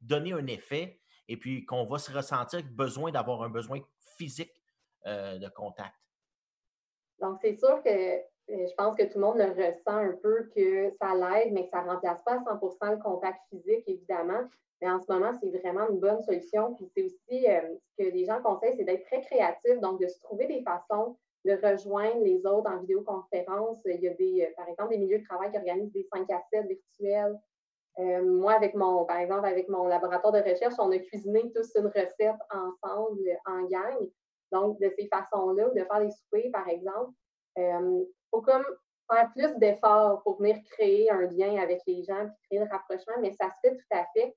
[0.01, 1.01] donner un effet?
[1.29, 3.81] Et puis, qu'on va se ressentir besoin d'avoir un besoin
[4.17, 4.53] physique
[5.07, 5.95] euh, de contact?
[7.21, 10.51] Donc, c'est sûr que euh, je pense que tout le monde le ressent un peu
[10.55, 14.43] que ça l'aide, mais que ça ne remplace pas à 100% le contact physique, évidemment.
[14.81, 16.75] Mais en ce moment, c'est vraiment une bonne solution.
[16.75, 17.61] Puis c'est aussi euh,
[17.99, 21.17] ce que les gens conseillent, c'est d'être très créatif, donc de se trouver des façons
[21.45, 23.81] de rejoindre les autres en vidéoconférence.
[23.87, 26.43] Il y a des, par exemple, des milieux de travail qui organisent des 5 à
[26.53, 27.39] 7 virtuels.
[27.99, 31.71] Euh, moi, avec mon, par exemple, avec mon laboratoire de recherche, on a cuisiné tous
[31.77, 34.09] une recette ensemble en gang.
[34.53, 37.13] Donc, de ces façons-là, de faire des soupers, par exemple,
[37.57, 38.65] il euh, faut comme
[39.11, 43.15] faire plus d'efforts pour venir créer un lien avec les gens, puis créer le rapprochement,
[43.21, 44.35] mais ça se fait tout à fait.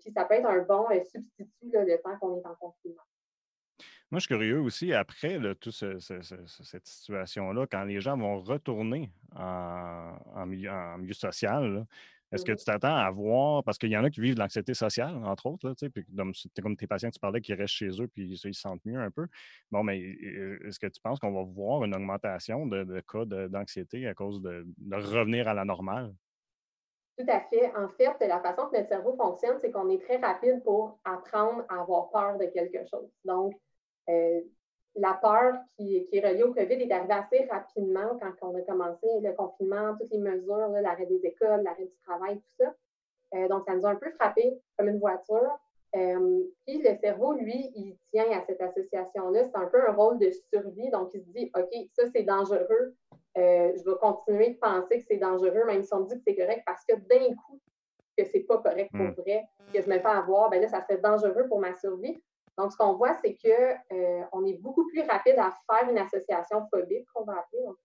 [0.00, 3.02] puis ça peut être un bon substitut le temps qu'on est en confinement.
[4.10, 10.46] Moi, je suis curieux aussi, après toute cette situation-là, quand les gens vont retourner en,
[10.46, 11.84] milieu, social,
[12.34, 14.40] est-ce que mmh tu t'attends à voir, parce qu'il y en a qui vivent de
[14.40, 17.74] l'anxiété sociale, entre autres, là, puis c'est comme tes patients que tu parlais qui restent
[17.74, 19.26] chez eux, puis ils se sentent mieux un peu.
[19.70, 24.14] Bon, mais est-ce que tu penses qu'on va voir une augmentation de, cas d'anxiété à
[24.14, 26.12] cause de, revenir à la normale?
[27.16, 27.72] Tout à fait.
[27.76, 31.64] En fait, la façon que notre cerveau fonctionne, c'est qu'on est très rapide pour apprendre
[31.68, 33.08] à avoir peur de quelque chose.
[33.24, 33.54] Donc,
[34.08, 34.40] euh,
[34.96, 39.06] la peur qui, est reliée au COVID est arrivée assez rapidement quand on a commencé
[39.20, 42.74] le confinement, toutes les mesures, l'arrêt des écoles, l'arrêt du travail, tout ça.
[43.34, 45.58] Euh, donc, ça nous a un peu frappé comme une voiture.
[45.96, 49.44] Euh, puis le cerveau, lui, il tient à cette association-là.
[49.44, 50.90] C'est un peu un rôle de survie.
[50.90, 52.94] Donc, il se dit, OK, ça, c'est dangereux.
[53.36, 56.36] je vais continuer de penser que c'est dangereux, même si on me dit que c'est
[56.36, 57.60] correct, parce que d'un coup,
[58.16, 59.14] que c'est pas correct pour hmm.
[59.18, 62.22] vrai, que je me fais avoir, ben là, ça serait dangereux pour ma survie.
[62.56, 66.66] Donc, ce qu'on voit, c'est qu'on euh, est beaucoup plus rapide à faire une association
[66.72, 67.76] phobique, qu'on va appeler, donc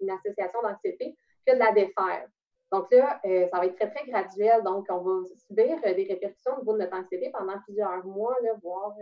[0.00, 1.16] une, association d'anxiété,
[1.46, 2.28] que de la défaire.
[2.70, 4.62] Donc là, euh, ça va être très, très graduel.
[4.62, 8.36] Donc, on va subir euh, des répercussions au niveau de notre anxiété pendant plusieurs mois,
[8.62, 8.94] voire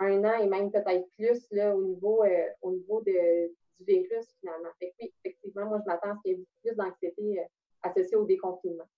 [0.00, 2.24] un an et même peut-être plus au niveau,
[2.62, 4.70] au niveau de, du virus, finalement.
[4.80, 7.46] Fait oui, effectivement, moi, je m'attends à ce qu'il y ait plus d'anxiété
[7.82, 8.88] associée au déconfinement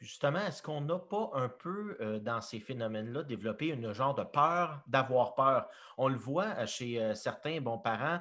[0.00, 4.24] justement, est-ce qu'on n'a pas un peu euh, dans ces phénomènes-là développé une genre de
[4.24, 5.68] peur d'avoir peur?
[5.98, 8.20] On le voit euh, chez euh, certains bons parents,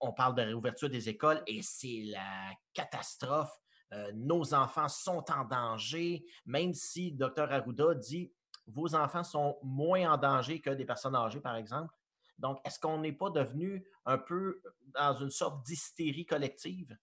[0.00, 3.52] on parle de réouverture des écoles et c'est la catastrophe.
[4.14, 7.52] nos enfants sont en danger, même si Dr.
[7.52, 8.32] Arruda dit
[8.66, 11.94] vos enfants sont moins en danger que des personnes âgées, par exemple.
[12.38, 14.62] Donc, est-ce qu'on n'est pas devenu un peu
[14.94, 16.96] dans une sorte d'hystérie collective?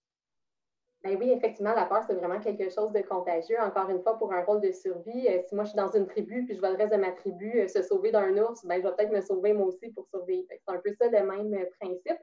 [1.08, 3.58] Ben oui, effectivement, la peur, c'est vraiment quelque chose de contagieux.
[3.62, 6.06] Encore une fois, pour un rôle de survie, euh, si moi je suis dans une
[6.06, 8.82] tribu puis je vois le reste de ma tribu euh, se sauver d'un ours, ben,
[8.82, 10.46] je vais peut-être me sauver moi aussi pour survivre.
[10.50, 12.20] C'est un peu ça le même euh, principe.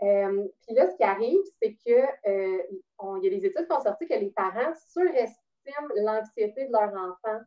[0.00, 4.14] puis là, ce qui arrive, c'est qu'il y a des études qui ont sorti que
[4.14, 7.40] les parents surestiment l'anxiété de leurs enfants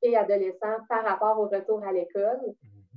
[0.00, 2.40] et adolescents par rapport au retour à l'école.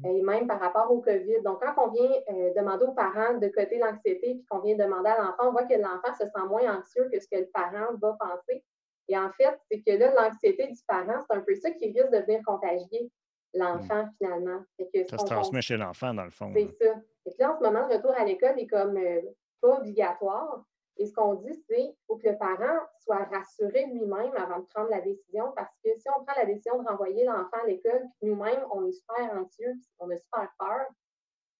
[0.03, 1.41] Et même par rapport au COVID.
[1.43, 5.09] Donc, quand on vient euh, demander aux parents de côté l'anxiété, puis qu'on vient demander
[5.09, 7.93] à l'enfant, on voit que l'enfant se sent moins anxieux que ce que le parent
[8.01, 8.63] va penser.
[9.07, 12.11] Et en fait, c'est que là, l'anxiété du parent, c'est un peu ça qui risque
[12.11, 13.11] de venir contagier
[13.53, 14.11] l'enfant hmm.
[14.17, 14.63] finalement.
[15.09, 16.51] ça se transmet chez l'enfant, dans le fond.
[16.53, 16.95] C'est ça.
[17.25, 19.21] Et là, en ce moment, le retour à l'école est comme euh,
[19.61, 20.63] pas obligatoire.
[20.97, 24.65] Et ce qu'on dit, c'est qu'il faut que le parent soit rassuré lui-même avant de
[24.65, 28.03] prendre la décision, parce que si on prend la décision de renvoyer l'enfant à l'école,
[28.21, 30.85] nous-mêmes, on est super anxieux, on a super peur,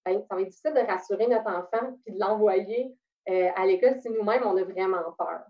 [0.06, 2.96] bien, ça va être difficile de rassurer notre enfant puis de l'envoyer
[3.30, 5.42] euh, à l'école si nous-mêmes, on a vraiment peur.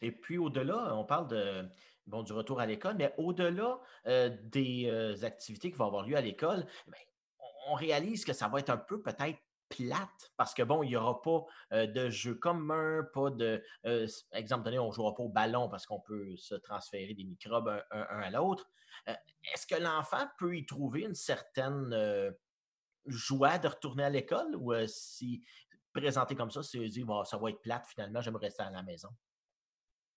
[0.00, 1.64] Et puis, au-delà, on parle de,
[2.06, 6.16] bon, du retour à l'école, mais au-delà euh, des euh, activités qui vont avoir lieu
[6.16, 6.64] à l'école,
[7.68, 9.38] on réalise que ça va être un peu peut-être
[9.70, 13.62] plate parce que bon, il n'y aura pas de jeu commun, pas de.
[14.32, 17.68] exemple donné, on ne jouera pas au ballon parce qu'on peut se transférer des microbes
[17.90, 18.68] un, à l'autre.
[19.06, 22.34] Est-ce que l'enfant peut y trouver une certaine
[23.06, 25.42] joie de retourner à l'école ou si
[25.92, 28.82] présenté comme ça, c'est dire bon, ça va être plate finalement, j'aimerais rester à la
[28.82, 29.08] maison?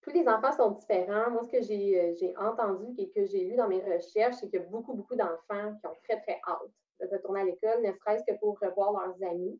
[0.01, 1.31] Tous les enfants sont différents.
[1.31, 4.63] Moi, ce que j'ai entendu et que j'ai lu dans mes recherches, c'est qu'il y
[4.63, 6.71] a beaucoup, beaucoup d'enfants qui ont très, très hâte
[7.11, 9.59] retourner à l'école, ne serait-ce que pour revoir leurs amis.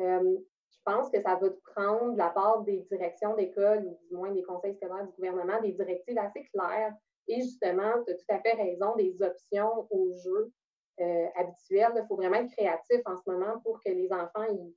[0.00, 0.38] Euh,
[0.70, 4.32] je pense que ça va prendre de la part des directions d'école ou du moins
[4.32, 6.94] des conseils scolaires du gouvernement des directives assez claires.
[7.28, 10.52] Et justement, tu as tout à fait raison, des options au jeu
[11.00, 11.92] euh, habituels.
[11.96, 14.74] Il faut vraiment être créatif en ce moment pour que les enfants ils,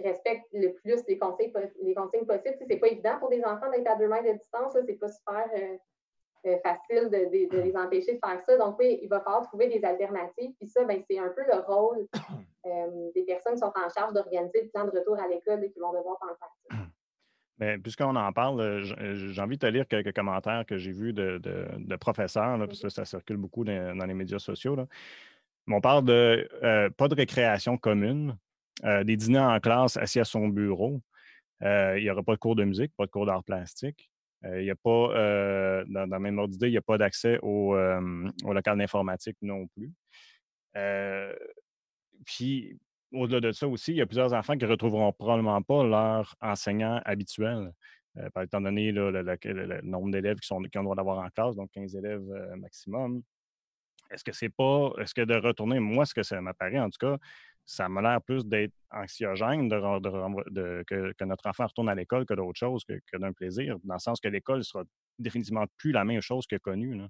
[0.00, 2.56] respectent le plus les conseils, les consignes possibles.
[2.58, 4.72] Ce n'est pas évident pour des enfants d'être à deux mètres de distance.
[4.72, 5.76] Ce n'est pas super euh,
[6.44, 8.58] euh, facile de, les empêcher de faire ça.
[8.58, 10.52] Donc, oui, il va falloir trouver des alternatives.
[10.58, 12.08] Puis ça, ben, c'est un peu le rôle
[12.66, 15.70] euh, des personnes qui sont en charge d'organiser le plan de retour à l'école et
[15.70, 16.82] qui vont devoir penser à ça.
[17.58, 21.12] Bien, puisqu'on en parle, euh, j'ai envie de te lire quelques commentaires que j'ai vus
[21.12, 24.76] de, professeurs, là, parce que ça circule beaucoup dans, les médias sociaux.
[25.68, 28.36] on parle de pas de récréation commune,
[28.82, 31.00] des dîners en classe assis à son bureau.
[31.60, 34.10] il n'y aura pas de cours de musique, pas de cours d'art plastique.
[34.44, 36.98] Euh, il n'y a pas, euh, dans, dans, même ordre d'idée, il n'y a pas
[36.98, 39.90] d'accès au, au, local d'informatique non plus.
[40.76, 41.34] Euh,
[42.24, 42.78] puis,
[43.12, 46.34] au-delà de ça aussi, il y a plusieurs enfants qui ne retrouveront probablement pas leur
[46.40, 47.72] enseignant habituel.
[48.40, 51.70] étant donné le, nombre d'élèves qui, sont, qui ont le droit d'avoir en classe, donc
[51.72, 53.22] 15 élèves maximum.
[54.10, 56.98] Est-ce que c'est pas, est-ce que de retourner, moi, ce que ça m'apparaît en tout
[56.98, 57.16] cas,
[57.64, 62.58] ça m'a l'air plus d'être anxiogène de, que, notre enfant retourne à l'école que d'autre
[62.58, 64.84] chose, que, d'un plaisir, dans le sens que l'école sera
[65.18, 67.00] définitivement plus la même chose que connue.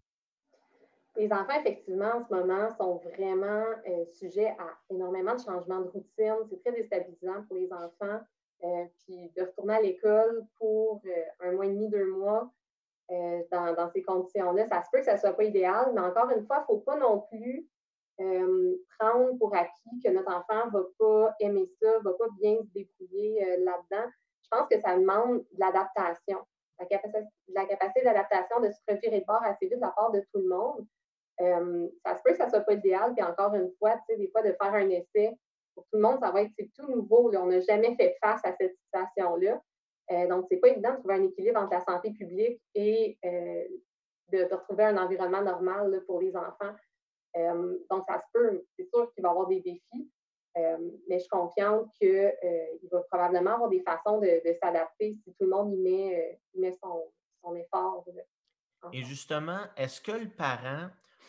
[1.17, 5.89] Les enfants, effectivement, en ce moment, sont vraiment euh, sujets à énormément de changements de
[5.89, 6.37] routine.
[6.49, 8.21] C'est très déstabilisant pour les enfants.
[8.65, 12.51] Euh, puis de retourner à l'école pour euh, un mois et demi, deux mois,
[13.51, 16.31] dans, dans, ces conditions-là, ça se peut que ça ne soit pas idéal, mais encore
[16.31, 17.69] une fois, il ne faut pas non plus
[18.21, 22.29] euh, prendre pour acquis que notre enfant ne va pas aimer ça, ne va pas
[22.39, 24.11] bien se débrouiller euh, là-dedans.
[24.43, 26.39] Je pense que ça demande de l'adaptation,
[26.79, 30.41] la, capacité, d'adaptation, de se revirer de bord assez vite de la part de tout
[30.41, 30.87] le monde.
[31.41, 34.03] Euh, ça se peut que ça ne soit pas idéal, puis encore une fois, tu
[34.09, 35.35] sais, des fois, de faire un essai,
[35.75, 37.35] pour tout le monde, ça va être tout nouveau.
[37.35, 39.59] On n'a jamais fait face à cette situation-là.
[40.29, 44.45] donc, ce n'est pas évident de trouver un équilibre entre la santé publique et de,
[44.53, 46.75] retrouver un environnement normal pour les enfants.
[47.37, 50.11] Euh, donc, ça se peut, c'est sûr qu'il va y avoir des défis,
[50.57, 50.77] euh,
[51.09, 55.45] mais je suis confiante qu'il euh, va probablement avoir des façons de, s'adapter si tout
[55.45, 57.11] le monde y met, met son,
[57.43, 58.05] son, effort.
[58.93, 60.89] Et justement, est-ce que le parent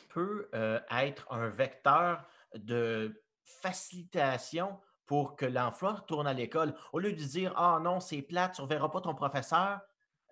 [0.09, 0.49] peut
[0.91, 6.73] être un vecteur de facilitation pour que l'enfant retourne à l'école?
[6.91, 9.79] Au lieu de dire Ah non, c'est plate, tu ne reverras pas ton professeur,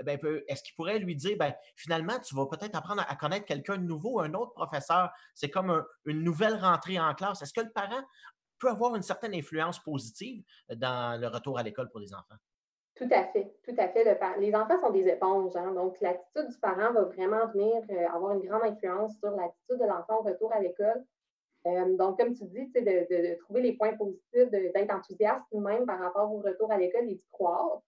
[0.04, 3.78] ben, est-ce qu'il pourrait lui dire, ben, finalement, tu vas peut-être apprendre à, connaître quelqu'un
[3.78, 5.12] de nouveau, un autre professeur.
[5.34, 7.42] C'est comme une nouvelle rentrée en classe.
[7.42, 8.02] Est-ce que le parent
[8.60, 10.44] peut avoir une certaine influence positive
[10.76, 12.36] dans le retour à l'école pour les enfants?
[12.96, 14.04] Tout à fait, tout à fait.
[14.38, 15.72] les enfants sont des éponges, hein.
[15.72, 19.88] donc l'attitude du parent va vraiment venir euh, avoir une grande influence sur l'attitude de
[19.88, 21.04] l'enfant au retour à l'école.
[21.68, 26.00] Euh, donc, comme tu dis, de, de, trouver les points positifs, d'être enthousiaste nous-mêmes par
[26.00, 27.82] rapport au retour à l'école et d'y croire.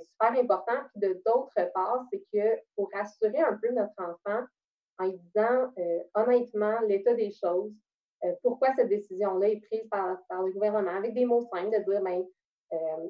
[0.00, 0.80] Super important.
[0.92, 4.44] Puis de d'autre part, c'est que pour rassurer un peu notre enfant
[4.98, 5.72] en lui disant
[6.14, 7.72] honnêtement l'état des choses,
[8.42, 12.24] pourquoi cette décision-là est prise par, le gouvernement, avec des mots simples, de dire, ben,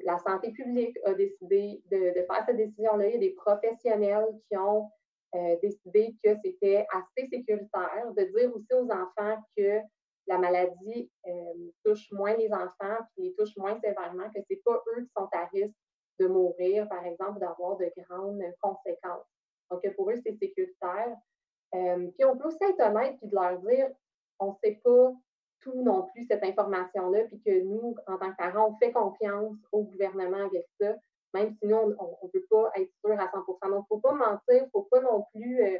[0.03, 3.07] la santé publique a décidé de, de faire cette décision-là.
[3.07, 4.89] Il y a des professionnels qui ont
[5.35, 9.79] euh, décidé que c'était assez sécuritaire, de dire aussi aux enfants que
[10.27, 14.61] la maladie euh, touche moins les enfants, puis les touche moins sévèrement, que ce n'est
[14.63, 15.75] pas eux qui sont à risque
[16.19, 19.25] de mourir, par exemple, d'avoir de grandes conséquences.
[19.69, 21.15] Donc, pour eux, c'est sécuritaire.
[21.73, 23.89] Euh, puis on peut aussi être honnête puis de leur dire
[24.39, 25.13] on ne sait pas
[25.61, 29.57] tout non plus, cette information-là, puis que nous, en tant que parents, on fait confiance
[29.71, 30.95] au gouvernement avec ça
[31.35, 33.99] même si nous, on ne peut pas être sûr à 100% Donc, il ne faut
[33.99, 35.77] pas mentir, il ne faut pas non plus euh,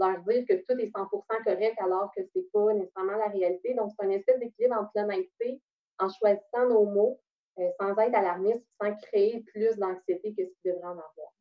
[0.00, 3.74] leur dire que tout est 100% correct alors que ce n'est pas nécessairement la réalité.
[3.74, 5.62] Donc, c'est un espèce d'équilibre entre l'honnêteté
[6.00, 7.20] en choisissant nos mots
[7.58, 11.32] euh, sans être alarmiste, sans créer plus d'anxiété que ce qu'il devrait en avoir.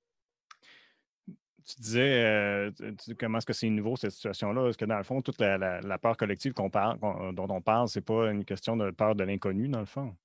[1.65, 2.71] Tu disais euh,
[3.19, 4.69] comment est-ce que c'est nouveau cette situation-là?
[4.69, 6.99] Est-ce que dans le fond, toute la, peur collective qu'on parle,
[7.34, 10.15] dont on parle, ce n'est pas une question de peur de l'inconnu, dans le fond?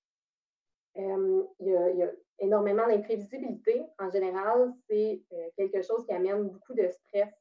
[0.96, 3.82] Il y, a, énormément d'imprévisibilité.
[3.98, 7.32] En général, c'est euh, quelque chose qui amène beaucoup de stress,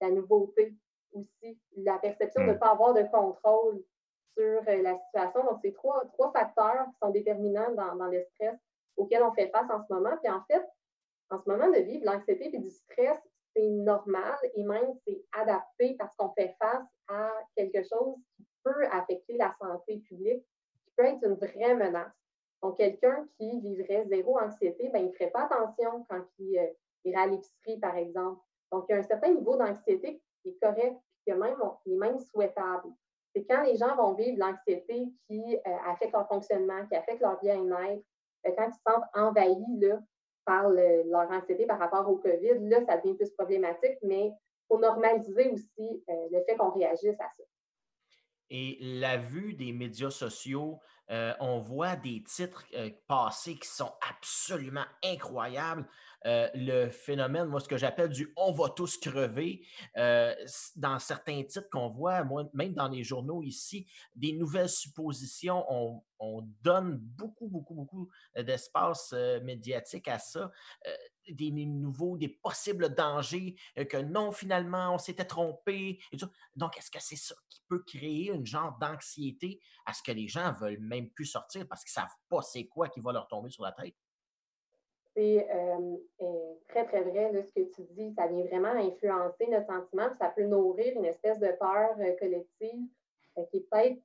[0.00, 0.74] la nouveauté
[1.12, 2.58] aussi, la perception de ne hmm.
[2.58, 3.82] pas avoir de contrôle
[4.38, 5.44] sur euh, la situation.
[5.44, 8.56] Donc, c'est trois, trois facteurs qui sont déterminants dans, le stress
[8.96, 10.16] auquel on fait face en ce moment.
[10.22, 10.64] Puis en fait,
[11.30, 13.18] en ce moment de vivre l'anxiété et du stress,
[13.54, 18.86] c'est normal et même c'est adapté parce qu'on fait face à quelque chose qui peut
[18.92, 20.44] affecter la santé publique,
[20.84, 22.12] qui peut être une vraie menace.
[22.62, 26.66] Donc, quelqu'un qui vivrait zéro anxiété, ben, il ne ferait pas attention quand il euh,
[27.04, 28.40] irait à l'épicerie, par exemple.
[28.72, 31.94] Donc, il y a un certain niveau d'anxiété qui est correct, qui est même, est
[31.94, 32.88] même souhaitable.
[33.48, 38.02] Quand les gens vont vivre l'anxiété qui euh, affecte leur fonctionnement, qui affecte leur bien-être,
[38.46, 39.98] euh, quand ils se sentent envahis là,
[40.44, 44.78] par leur anxiété par rapport au COVID, là, ça devient plus problématique, mais il faut
[44.78, 47.44] normaliser aussi le fait qu'on réagisse à ça.
[48.50, 53.92] Et la vue des médias sociaux, euh, on voit des titres euh, passés qui sont
[54.08, 55.86] absolument incroyables.
[56.26, 61.68] Euh, le phénomène, moi, ce que j'appelle du on va tous crever, dans certains titres
[61.70, 67.74] qu'on voit, même dans les journaux ici, des nouvelles suppositions, on, on donne beaucoup, beaucoup,
[67.74, 70.50] beaucoup d'espace médiatique à ça
[71.30, 76.00] des nouveaux, des possibles dangers, euh, que non, finalement, on s'était trompé.
[76.56, 80.28] Donc, est-ce que c'est ça qui peut créer une genre d'anxiété à ce que les
[80.28, 83.28] gens veulent même plus sortir parce qu'ils ne savent pas c'est quoi qui va leur
[83.28, 83.94] tomber sur la tête?
[85.18, 88.14] C'est euh, euh, très, très vrai ce que tu dis.
[88.14, 90.08] Ça vient vraiment influencer notre sentiment.
[90.16, 92.86] Ça peut nourrir une espèce de peur collective
[93.50, 94.00] qui est peut-être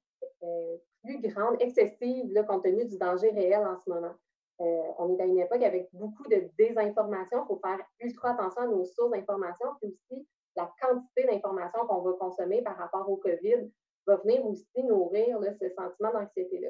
[1.03, 4.13] plus grande, excessive, compte tenu du danger réel en ce moment.
[4.61, 7.43] Euh, on est à une époque avec beaucoup de désinformation.
[7.43, 9.67] Il faut faire ultra attention à nos sources d'information.
[9.79, 13.69] Puis aussi, la quantité d'informations qu'on va consommer par rapport au COVID
[14.07, 16.69] va venir aussi nourrir ce sentiment d'anxiété-là.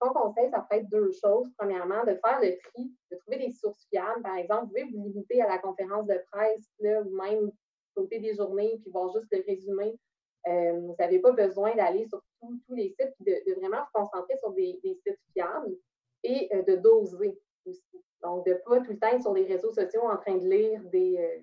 [0.00, 1.48] Mon conseil, ça peut être deux choses.
[1.56, 4.22] Premièrement, de faire le tri, de trouver des sources fiables.
[4.22, 7.50] Par exemple, vous pouvez vous limiter à la conférence de presse là, ou même
[7.94, 9.98] sauter des journées puis voir juste le résumé.
[10.46, 14.36] Euh, vous n'avez pas besoin d'aller sur tous les sites et de, vraiment vous concentrer
[14.38, 15.76] sur des sites fiables
[16.22, 18.02] et euh, de doser aussi.
[18.22, 20.48] Donc, de ne pas tout le temps être sur les réseaux sociaux en train de
[20.48, 21.42] lire des, euh,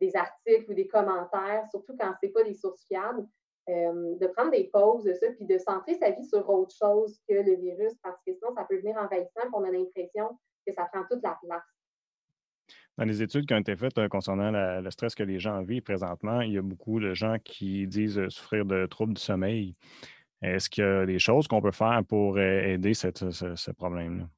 [0.00, 3.26] des articles ou des commentaires, surtout quand ce n'est pas des sources fiables.
[3.70, 7.18] Euh, de prendre des pauses de ça, puis de centrer sa vie sur autre chose
[7.26, 10.72] que le virus, parce que sinon, ça peut devenir envahissant, puis on a l'impression que
[10.74, 11.62] ça prend toute la place.
[12.98, 16.42] Dans les études qui ont été faites concernant le stress que les gens vivent présentement,
[16.42, 19.74] il y a beaucoup de gens qui disent souffrir de troubles du sommeil.
[20.42, 24.28] Est-ce qu'il y a des choses qu'on peut faire pour aider ce, problème-là?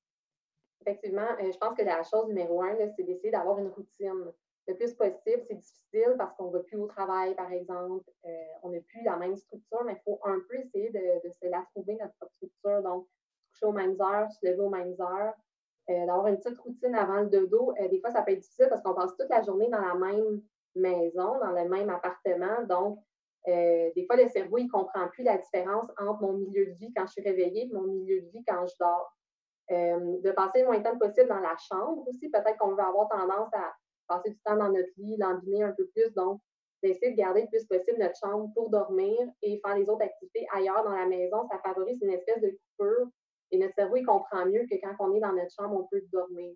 [0.83, 4.33] Effectivement, euh, je pense que la chose numéro un, c'est d'essayer d'avoir une routine.
[4.69, 8.05] Le plus possible, c'est difficile parce qu'on ne va plus au travail, par exemple.
[8.25, 8.29] Euh,
[8.63, 11.65] on n'a plus la même structure, mais il faut un peu essayer de, se la
[11.71, 12.83] trouver, notre propre structure.
[12.83, 13.07] Donc,
[13.53, 15.35] coucher aux mêmes heures, se lever aux mêmes heures,
[15.89, 17.73] euh, d'avoir une petite routine avant le dodo.
[17.79, 20.43] des fois, ça peut être difficile parce qu'on passe toute la journée dans la même
[20.75, 22.63] maison, dans le même appartement.
[22.69, 22.99] Donc,
[23.49, 26.73] euh, des fois, le cerveau, il ne comprend plus la différence entre mon milieu de
[26.73, 29.13] vie quand je suis réveillée et mon milieu de vie quand je dors.
[29.73, 32.29] Euh, de passer le moins de temps possible dans la chambre aussi.
[32.29, 33.75] Peut-être qu'on veut avoir tendance à
[34.07, 36.13] passer du temps dans notre lit, l'embiner un peu plus.
[36.15, 36.41] Donc,
[36.83, 40.47] d'essayer de garder le plus possible notre chambre pour dormir et faire les autres activités
[40.53, 43.09] ailleurs dans la maison, ça favorise une espèce de coupure.
[43.51, 46.03] Et notre cerveau, il comprend mieux que quand on est dans notre chambre, on peut
[46.13, 46.53] dormir.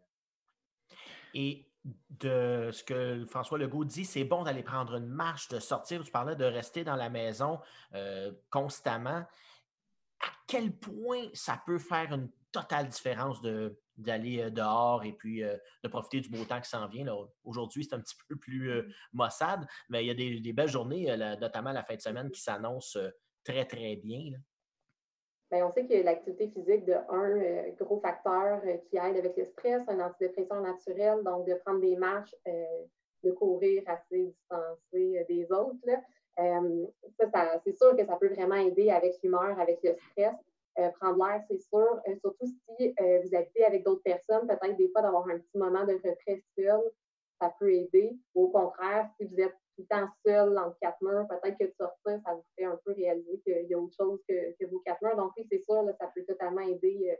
[1.34, 1.64] Et
[2.10, 6.02] de ce que François Legault dit, c'est bon d'aller prendre une marche, de sortir.
[6.02, 7.58] Tu parlais de rester dans la maison
[7.94, 9.24] euh, constamment.
[10.20, 15.88] À quel point ça peut faire une totale différence de, d'aller dehors et puis de
[15.88, 17.06] profiter du beau temps qui s'en vient.
[17.44, 18.70] Aujourd'hui, c'est un petit peu plus
[19.12, 22.98] maussade, mais il y a des, belles journées, notamment la fin de semaine, qui s'annoncent
[23.44, 24.32] très, très bien.
[25.50, 29.82] Bien, on sait que l'activité physique, de un gros facteur qui aide avec le stress,
[29.88, 32.34] un antidépresseur naturel, donc de prendre des marches,
[33.24, 35.76] de courir assez distancé des autres.
[36.36, 40.36] ça c'est sûr que ça peut vraiment aider avec l'humeur, avec le stress.
[40.78, 42.00] Euh, prendre l'air, c'est sûr.
[42.08, 45.58] Euh, surtout si euh, vous habitez avec d'autres personnes, peut-être des fois d'avoir un petit
[45.58, 46.80] moment de retrait seul,
[47.40, 48.16] ça peut aider.
[48.34, 51.64] Ou au contraire, si vous êtes tout le temps seul entre quatre murs, peut-être que
[51.64, 54.80] de sortir, ça vous fait un peu réaliser qu'il y a autre chose que, vos
[54.80, 55.16] quatre murs.
[55.16, 57.18] Donc oui, c'est sûr, ça peut totalement aider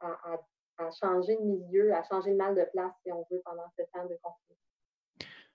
[0.00, 0.38] à,
[1.00, 4.04] changer de milieu, à changer de mal de place, si on veut, pendant ce temps
[4.04, 4.56] de confinement.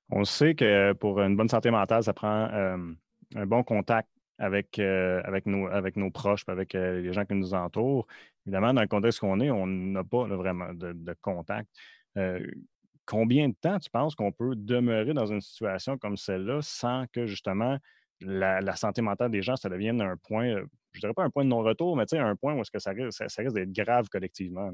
[0.10, 5.22] On sait que pour une bonne santé mentale, ça prend un bon contact avec, euh,
[5.24, 8.08] avec, nos, avec nos proches, avec euh, les gens qui nous entourent.
[8.46, 11.70] Évidemment, dans le contexte qu'on est, on n'a pas vraiment de, contact.
[12.18, 12.46] Euh,
[13.06, 17.26] combien de temps tu penses qu'on peut demeurer dans une situation comme celle-là sans que
[17.26, 17.78] justement
[18.22, 20.62] la, santé mentale des gens, ça devienne un point,
[20.94, 23.42] je dirais pas un point de non-retour, mais un point où est-ce que ça, ça,
[23.42, 24.72] risque d'être grave collectivement?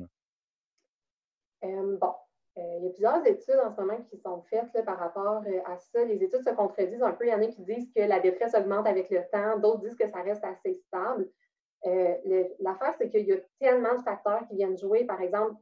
[1.61, 2.13] bon,
[2.57, 5.59] euh, il y a plusieurs études en ce moment qui sont faites par rapport euh,
[5.65, 6.03] à ça.
[6.05, 7.25] Les études se contredisent un peu.
[7.25, 9.95] Il y en a qui disent que la détresse augmente avec le temps, d'autres disent
[9.95, 11.29] que ça reste assez stable.
[11.85, 12.15] Euh,
[12.59, 15.03] l'affaire, c'est qu'il y a tellement de facteurs qui viennent jouer.
[15.05, 15.55] Par exemple,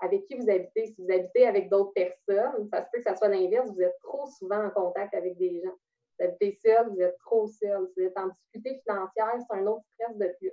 [0.00, 0.86] avec qui vous habitez.
[0.86, 3.70] Si vous habitez avec d'autres personnes, ça se peut que ça soit l'inverse.
[3.70, 5.74] Vous êtes trop souvent en contact avec des gens.
[6.18, 7.86] Vous habitez seul, vous êtes trop seul.
[7.94, 10.52] Si vous êtes en difficulté financière, c'est un autre stress de plus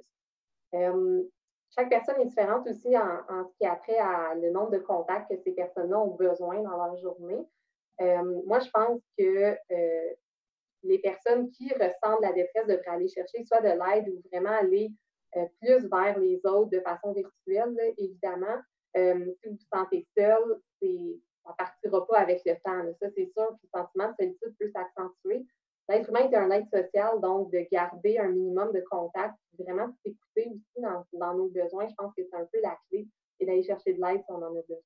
[1.76, 5.30] chaque personne est différente aussi en, ce qui a trait à le nombre de contacts
[5.30, 7.46] que ces personnes-là ont besoin dans leur journée.
[8.02, 10.10] Euh, moi, je pense que euh,
[10.84, 14.92] les personnes qui ressentent la détresse devraient aller chercher soit de l'aide ou vraiment aller
[15.36, 18.62] euh, plus vers les autres de façon virtuelle, évidemment.
[18.96, 22.94] si vous vous sentez seul, ça ne partira pas avec le temps.
[23.00, 23.48] Ça, c'est sûr.
[23.58, 25.46] Puis le sentiment de solitude peut s'accentuer.
[25.90, 30.48] L'être humain est un être social, donc de garder un minimum de contact, vraiment s'écouter
[30.52, 33.08] aussi dans, nos besoins, je pense que c'est un peu la clé
[33.40, 34.78] et d'aller chercher de l'aide si on en a besoin.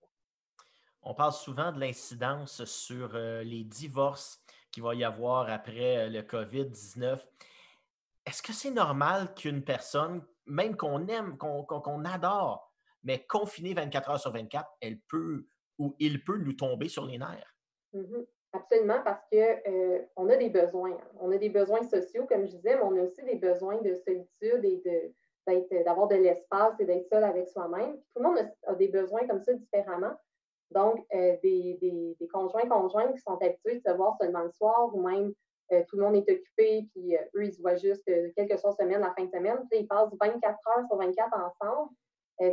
[1.02, 4.42] On parle souvent de l'incidence sur euh, les divorces
[4.72, 7.20] qu'il va y avoir après euh, le COVID-19.
[8.26, 12.74] Est-ce que c'est normal qu'une personne, même qu'on aime, qu'on adore,
[13.04, 15.46] mais confinée 24 heures sur 24, elle peut
[15.80, 17.58] ou il peut nous tomber sur les nerfs?
[17.94, 18.26] Mm-hmm.
[18.56, 20.96] Absolument, parce qu'on euh, a des besoins.
[21.20, 23.96] On a des besoins sociaux, comme je disais, mais on a aussi des besoins de
[23.96, 27.96] solitude et d'avoir de, l'espace et d'être seul avec soi-même.
[28.14, 28.38] Tout le monde
[28.68, 30.14] a, des besoins comme ça différemment.
[30.70, 31.80] Donc, euh, des,
[32.20, 35.34] des, conjoints conjoints qui sont habitués de se voir seulement le soir ou même
[35.72, 39.02] euh, tout le monde est occupé, puis eux, ils se voient juste quelques soirs semaine,
[39.02, 39.66] la fin de semaine.
[39.70, 41.90] Puis, ils passent 24 heures sur 24 ensemble.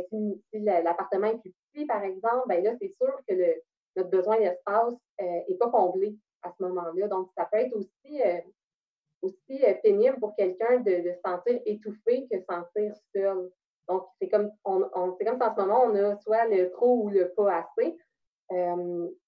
[0.09, 3.55] si, si l'appartement est plus petit, par exemple, ben là, c'est sûr que le,
[3.95, 7.07] notre besoin d'espace n'est euh, pas comblé à ce moment-là.
[7.07, 8.39] Donc, ça peut être aussi, euh,
[9.21, 13.51] aussi euh, pénible pour quelqu'un de, se sentir étouffé que sentir seul.
[13.87, 17.09] Donc, c'est comme, on, comme si en ce moment, on a soit le trop ou
[17.09, 17.97] le pas assez.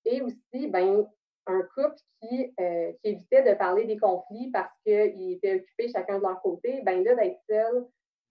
[0.06, 1.06] et aussi, ben,
[1.46, 6.24] un couple qui, qui, évitait de parler des conflits parce qu'ils étaient occupés chacun de
[6.24, 7.86] leur côté, ben là, d'être seul,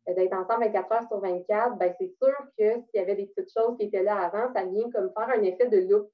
[0.06, 3.52] d'être ensemble 24 heures sur 24, ben c'est sûr que s'il y avait des petites
[3.56, 6.10] choses qui étaient là avant, ça vient comme faire un effet de loupe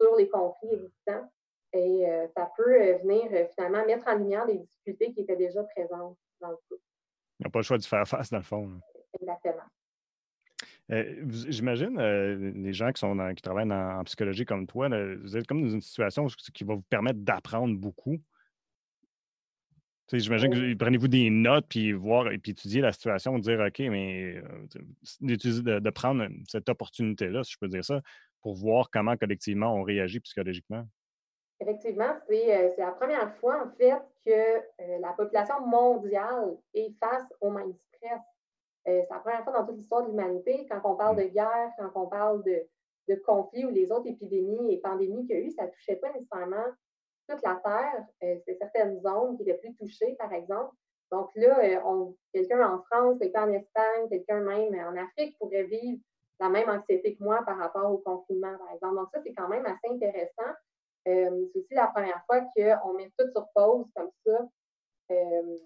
[0.00, 1.30] sur les conflits existants.
[1.72, 5.36] Et euh, ça peut euh, venir euh, finalement mettre en lumière des difficultés qui étaient
[5.36, 6.82] déjà présentes dans le couple.
[7.38, 8.80] Il n'y a pas le choix de faire face, dans le fond.
[9.20, 9.62] Exactement.
[10.90, 15.68] J'imagine les gens qui, sont qui travaillent en psychologie comme toi, vous êtes comme dans
[15.68, 18.18] une situation qui va vous permettre d'apprendre beaucoup.
[20.10, 24.42] J'imagine que prenez-vous des notes puis voir et puis étudier la situation, dire OK, mais
[25.20, 28.00] de, de, prendre cette opportunité-là, si je peux dire ça,
[28.42, 30.84] pour voir comment collectivement on réagit psychologiquement?
[31.60, 37.26] Effectivement, c'est euh, la première fois, en fait, que euh, la population mondiale est face
[37.40, 38.20] au même stress.
[38.86, 41.22] Euh, c'est la première fois dans toute l'histoire de l'humanité, quand on parle mmh.
[41.22, 42.64] de guerre, quand on parle de,
[43.08, 45.96] de conflits ou les autres épidémies et pandémies qu'il y a eu, ça ne touchait
[45.96, 46.64] pas nécessairement
[47.28, 48.40] toute la Terre.
[48.46, 50.74] c'est certaines zones qui étaient plus touchées, par exemple.
[51.10, 51.82] Donc là,
[52.32, 56.00] quelqu'un en France, quelqu'un en Espagne, quelqu'un même en Afrique pourrait vivre
[56.40, 58.96] la même anxiété que moi par rapport au confinement, par exemple.
[58.96, 60.52] Donc, ça, c'est quand même assez intéressant.
[61.08, 64.48] Euh, c'est aussi la première fois qu'on met tout sur pause comme ça.
[65.10, 65.56] Euh,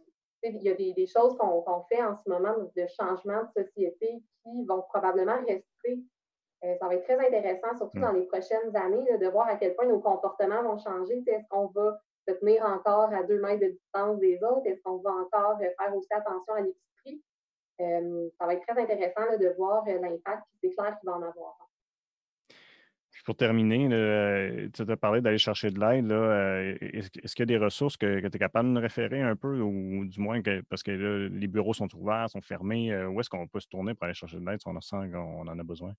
[0.45, 4.65] il y a des, choses qu'on fait en ce moment de changement de société qui
[4.65, 6.03] vont probablement rester.
[6.65, 8.03] Euh, ça va être très intéressant, surtout mm.
[8.03, 11.23] dans les prochaines années, de voir à quel point nos comportements vont changer.
[11.27, 14.67] Est-ce qu'on va se tenir encore à deux mètres de distance des autres?
[14.67, 16.92] Est-ce qu'on va encore faire aussi attention à l'épicerie?
[17.83, 21.23] Euh, ça va être très intéressant de voir euh, l'impact, c'est clair qu'il va en
[21.23, 21.57] avoir.
[23.25, 23.89] pour terminer,
[24.73, 26.11] tu as parlé d'aller chercher de l'aide.
[26.81, 29.61] Est-ce qu'il y a des ressources que, tu es capable de nous référer un peu,
[29.61, 33.61] ou du moins parce que les bureaux sont ouverts, sont fermés, où est-ce qu'on peut
[33.61, 35.93] se tourner pour aller chercher de l'aide si on sent qu'on en a besoin?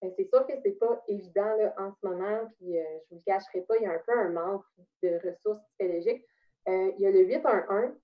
[0.00, 3.16] Ben, c'est sûr que ce n'est pas évident en ce moment, puis je ne vous
[3.16, 4.64] le cacherai pas, il y a un peu un manque
[5.02, 6.24] de ressources psychologiques.
[6.66, 7.94] il y a le 811,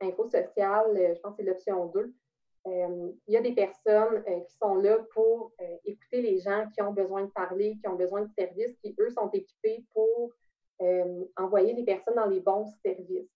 [0.00, 2.14] Info sociale, je pense que c'est l'option 2.
[2.66, 6.66] Euh, il y a des personnes euh, qui sont là pour euh, écouter les gens
[6.72, 10.30] qui ont besoin de parler, qui ont besoin de services, qui, eux, sont équipés pour
[11.36, 13.30] envoyer les personnes dans les bons services.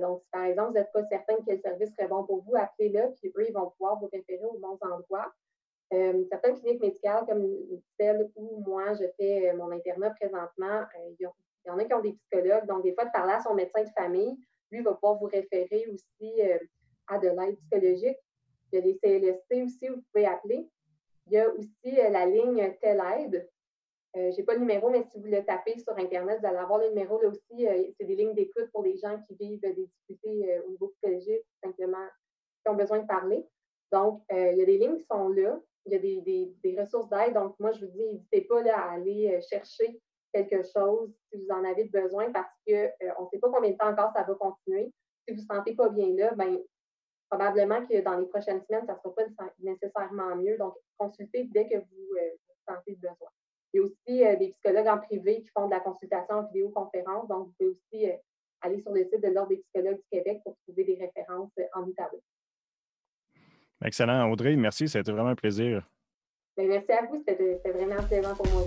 [0.00, 3.12] donc, si par exemple, vous n'êtes pas certain quel service serait bon pour vous, appelez-le,
[3.16, 5.30] puis eux, ils vont pouvoir vous référer aux bons endroits.
[5.90, 7.46] certaines cliniques médicales, comme
[8.00, 10.84] celle où moi, je fais mon internat présentement,
[11.18, 11.28] il
[11.66, 12.66] y, en a qui ont des psychologues.
[12.66, 14.34] Donc, des fois, de parler à son médecin de famille,
[14.72, 16.40] lui va pouvoir vous référer aussi
[17.08, 18.18] à de l'aide psychologique.
[18.74, 20.68] Il y a des CLSC aussi vous pouvez appeler.
[21.26, 23.48] Il y a aussi euh, la ligne TELAIDE.
[24.16, 26.58] Euh, je n'ai pas le numéro, mais si vous le tapez sur Internet, vous allez
[26.58, 27.68] avoir le numéro là aussi.
[27.68, 31.44] Euh, c'est des lignes d'écoute pour des gens qui vivent des difficultés au niveau psychologique,
[31.62, 32.04] simplement
[32.64, 33.46] qui ont besoin de parler.
[33.92, 35.60] Donc, il y a des lignes qui sont là.
[35.86, 37.34] Il y a des, ressources d'aide.
[37.34, 40.00] Donc, moi, je vous dis, n'hésitez pas à aller chercher
[40.32, 42.72] quelque chose si vous en avez besoin parce qu'on
[43.22, 44.92] ne sait pas combien de temps encore ça va continuer.
[45.26, 46.58] Si vous ne vous sentez pas bien là, ben,
[47.28, 49.22] probablement que dans les prochaines semaines, ça ne sera pas
[49.58, 50.56] nécessairement mieux.
[50.58, 52.30] Donc, consultez dès que vous, euh,
[52.68, 53.28] sentez besoin.
[53.72, 56.46] Il y a aussi euh, des psychologues en privé qui font de la consultation en
[56.46, 57.28] vidéoconférence.
[57.28, 58.16] Donc, vous pouvez aussi euh,
[58.60, 61.82] aller sur le site de l'Ordre des psychologues du Québec pour trouver des références en
[61.82, 62.22] Outaouais.
[63.84, 64.30] Excellent.
[64.30, 64.88] Audrey, merci.
[64.88, 65.86] Ça a été vraiment un plaisir.
[66.56, 67.22] Ben, merci à vous.
[67.26, 68.62] C'était vraiment plaisant pour moi.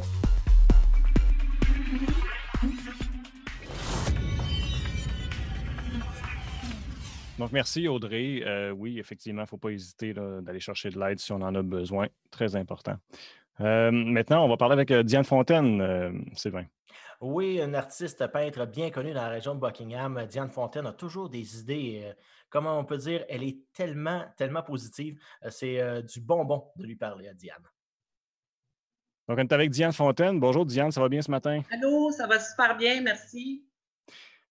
[7.37, 8.41] Donc, merci Audrey.
[8.45, 11.53] Euh, oui, effectivement, il ne faut pas hésiter d'aller chercher de l'aide si on en
[11.53, 12.07] a besoin.
[12.31, 12.95] Très important.
[13.61, 16.65] Euh, maintenant, on va parler avec euh, Diane Fontaine, Sylvain.
[17.21, 20.25] Oui, une artiste peintre bien connue dans la région de Buckingham.
[20.27, 22.11] Diane Fontaine a toujours des idées,
[22.49, 25.19] comment on peut dire, elle est tellement, tellement positive.
[25.49, 27.63] C'est du bonbon de lui parler à Diane.
[29.27, 30.39] Donc, on est avec Diane Fontaine.
[30.39, 31.61] Bonjour Diane, ça va bien ce matin?
[31.71, 33.66] Allô, ça va super bien, merci.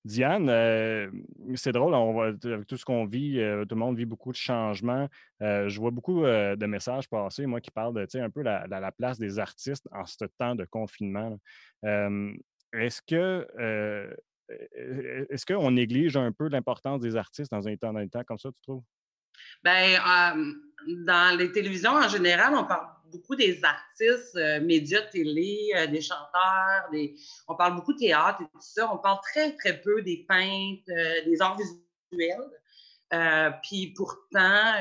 [0.07, 1.11] Diane, euh,
[1.57, 5.09] c'est drôle, avec tout ce qu'on vit, euh, tout le monde vit beaucoup de changements.
[5.43, 8.93] Euh, je vois beaucoup de messages passer, moi, qui parlent de un peu la, la,
[8.93, 11.37] place des artistes en ce temps de confinement.
[11.83, 14.17] est-ce que
[15.29, 18.39] est-ce qu'on néglige un peu l'importance des artistes dans un temps, dans un temps comme
[18.39, 18.85] ça, tu trouves?
[19.65, 19.99] Bien,
[20.87, 26.01] dans les télévisions en général, on parle beaucoup des artistes, euh, médias télé, euh, des
[26.01, 27.17] chanteurs, des...
[27.49, 28.91] on parle beaucoup de théâtre et tout ça.
[28.93, 33.61] On parle très, très peu des peintres, euh, des arts visuels.
[33.63, 34.73] puis pourtant,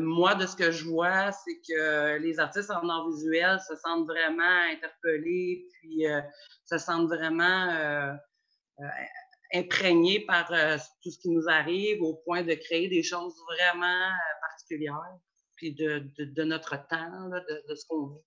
[0.00, 4.06] moi, de ce que je vois, c'est que les artistes en arts visuels se sentent
[4.06, 6.04] vraiment interpellés, puis
[6.64, 8.16] se sentent vraiment
[9.52, 10.48] imprégnés par
[11.02, 15.18] tout ce qui nous arrive au point de créer des choses vraiment particulières
[15.56, 18.20] puis de, notre temps, de, ce qu'on vit.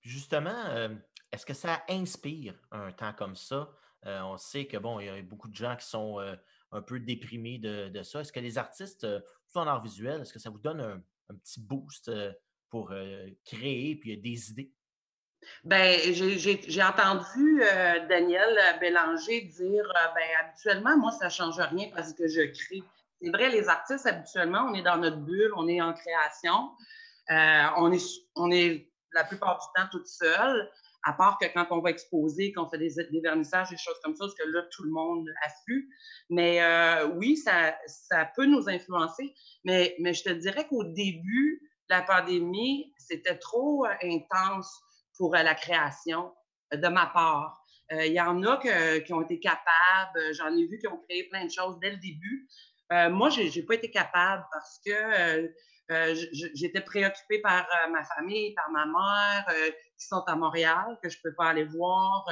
[0.00, 0.94] Justement, euh,
[1.30, 3.70] est-ce que ça inspire un temps comme ça?
[4.06, 6.34] Euh, on sait que bon, il y a beaucoup de gens qui sont euh,
[6.72, 8.20] un peu déprimés de, ça.
[8.20, 9.06] Est-ce que les artistes,
[9.46, 11.02] tout en art visuel, est-ce que ça vous donne un,
[11.44, 12.10] petit boost
[12.70, 12.90] pour
[13.44, 14.72] créer puis des idées?
[15.64, 17.62] Ben, j'ai entendu
[18.08, 19.84] Daniel Bélanger dire
[20.14, 22.82] ben, habituellement, moi, ça ne change rien parce que je crée.
[23.20, 26.70] C'est vrai, les artistes, habituellement, on est dans notre bulle, on est en création.
[27.30, 28.04] Euh, on, est,
[28.36, 30.70] on est la plupart du temps toute seule,
[31.04, 34.14] à part que quand on va exposer, qu'on fait des, des, vernissages, des choses comme
[34.14, 35.88] ça, parce que là, tout le monde afflue.
[36.30, 39.34] Mais euh, oui, ça, ça peut nous influencer.
[39.64, 44.82] Mais, mais je te dirais qu'au début la pandémie, c'était trop euh, intense
[45.18, 46.32] pour la création
[46.72, 47.62] de ma part.
[47.90, 48.58] Il y en a
[49.00, 51.96] qui ont été capables, j'en ai vu qui ont créé plein de choses dès le
[51.96, 52.48] début,
[52.92, 55.48] euh, moi, je n'ai pas été capable parce que euh,
[55.90, 56.14] euh,
[56.54, 59.46] j'étais préoccupée par ma famille, par ma mère,
[59.98, 62.26] qui sont à Montréal, que je ne peux pas aller voir,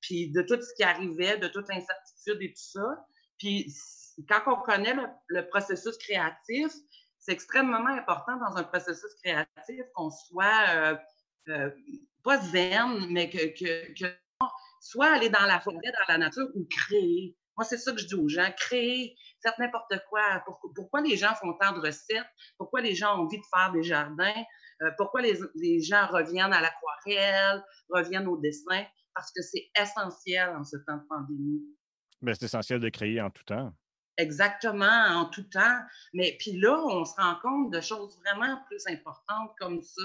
[0.00, 3.06] puis de tout ce qui arrivait, de toute l'incertitude et tout ça.
[3.38, 3.72] Puis
[4.28, 4.94] quand on connaît
[5.28, 6.72] le, processus créatif,
[7.18, 10.96] c'est extrêmement important dans un processus créatif qu'on soit
[12.24, 14.12] pas zen, mais que, que, que,
[14.80, 17.36] soit aller dans la forêt, dans la nature ou créer.
[17.56, 20.42] Moi, c'est ça que je dis aux gens, créer, faites n'importe quoi.
[20.74, 22.26] Pourquoi, les gens font tant de recettes?
[22.58, 24.44] Pourquoi les gens ont envie de faire des jardins?
[24.82, 28.84] Euh, pourquoi les, gens reviennent à l'aquarelle, reviennent au dessin?
[29.14, 31.62] Parce que c'est essentiel en ce temps de pandémie.
[32.20, 33.72] Ben, c'est essentiel de créer en tout temps.
[34.16, 35.78] Exactement en tout temps.
[36.12, 40.02] Mais puis là, on se rend compte de choses vraiment plus importantes comme ça.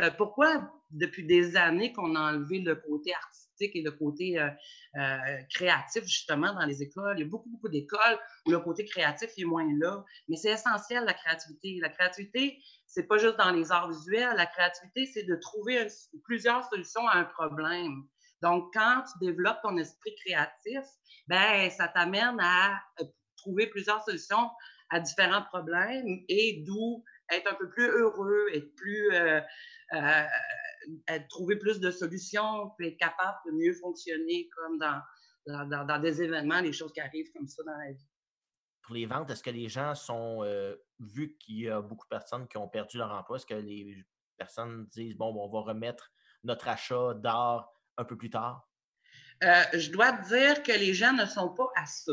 [0.00, 4.48] Euh, pourquoi depuis des années qu'on a enlevé le côté artistique et le côté euh,
[4.96, 5.18] euh,
[5.52, 7.16] créatif justement dans les écoles?
[7.18, 10.04] Il y a beaucoup, beaucoup d'écoles où le côté créatif est moins là.
[10.28, 11.78] Mais c'est essentiel, la créativité.
[11.80, 14.36] La créativité, c'est pas juste dans les arts visuels.
[14.36, 15.86] La créativité, c'est de trouver
[16.24, 18.04] plusieurs solutions à un problème.
[18.40, 20.84] Donc, quand tu développes ton esprit créatif,
[21.26, 22.80] ben, ça t'amène à
[23.48, 24.50] trouver plusieurs solutions
[24.90, 29.40] à différents problèmes et d'où être un peu plus heureux, être plus, euh,
[29.92, 35.00] euh, trouver plus de solutions, puis être capable de mieux fonctionner comme dans,
[35.46, 38.08] dans, dans, des événements, des choses qui arrivent comme ça dans la vie.
[38.82, 42.16] Pour les ventes, est-ce que les gens sont, euh, vu qu'il y a beaucoup de
[42.16, 44.02] personnes qui ont perdu leur emploi, est-ce que les
[44.38, 46.10] personnes disent, bon, on va remettre
[46.44, 48.64] notre achat d'art un peu plus tard?
[49.40, 52.12] je dois te dire que les gens ne sont pas à ça.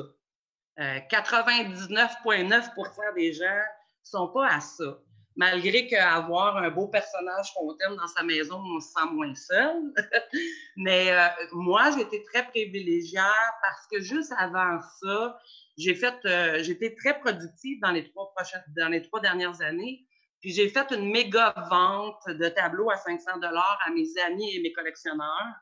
[0.77, 3.61] 99,9% des gens
[4.03, 4.99] sont pas à ça.
[5.37, 9.93] Malgré qu'avoir un beau personnage fontaine dans sa maison, on se sent moins seul.
[10.77, 13.19] Mais euh, moi, j'étais très privilégiée
[13.61, 15.37] parce que juste avant ça,
[15.77, 20.05] j'ai fait, euh, j'étais très productive dans les trois prochaines, dans les trois dernières années.
[20.39, 24.61] Puis j'ai fait une méga vente de tableaux à 500 dollars à mes amis et
[24.61, 25.53] mes collectionneurs.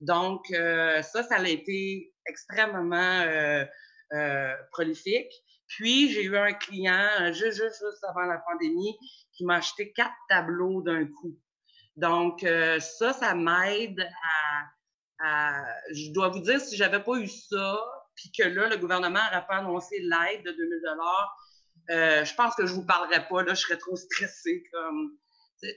[0.00, 3.64] Donc euh, ça, ça a été extrêmement euh,
[4.72, 5.32] prolifique.
[5.66, 8.96] Puis, j'ai eu un client juste, juste, juste avant la pandémie
[9.32, 11.36] qui m'a acheté quatre tableaux d'un coup.
[11.98, 14.08] Donc, euh, ça, ça m'aide
[15.20, 17.80] à, Je dois vous dire, si j'avais pas eu ça,
[18.14, 21.36] puis que là, le gouvernement n'aurait pas annoncé l'aide de 2000 dollars,
[21.90, 23.42] euh, je pense que je vous parlerais pas.
[23.42, 24.62] Là, je serais trop stressée.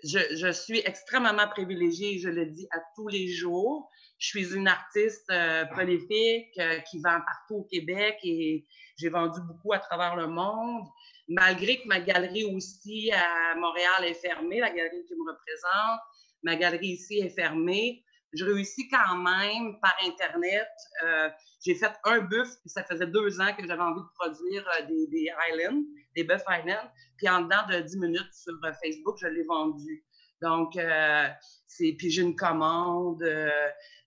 [0.03, 3.89] Je suis extrêmement privilégiée, je le dis à tous les jours.
[4.21, 9.39] Je suis une artiste euh, prolifique euh, qui vend partout au Québec et j'ai vendu
[9.47, 10.85] beaucoup à travers le monde.
[11.27, 16.01] Malgré que ma galerie aussi à Montréal est fermée, la galerie qui me représente,
[16.43, 18.05] ma galerie ici est fermée.
[18.33, 20.69] Je réussis quand même par Internet.
[21.03, 21.29] Euh,
[21.65, 25.31] j'ai fait un bœuf, ça faisait deux ans que j'avais envie de produire des, des
[25.49, 25.81] Highlands,
[26.15, 26.91] des bœufs Highlands.
[27.17, 28.53] Puis en dedans de 10 minutes sur
[28.83, 30.05] Facebook, je l'ai vendu.
[30.41, 30.77] Donc,
[31.67, 33.23] c'est puis j'ai une commande.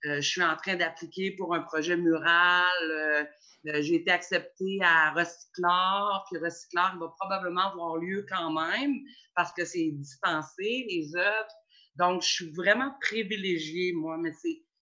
[0.05, 2.91] Euh, je suis en train d'appliquer pour un projet mural.
[2.91, 3.25] Euh,
[3.67, 8.95] euh, j'ai été acceptée à Recyclard, puis Recyclard va probablement avoir lieu quand même
[9.35, 11.55] parce que c'est dispensé, les œuvres.
[11.97, 14.33] Donc, je suis vraiment privilégiée, moi, mais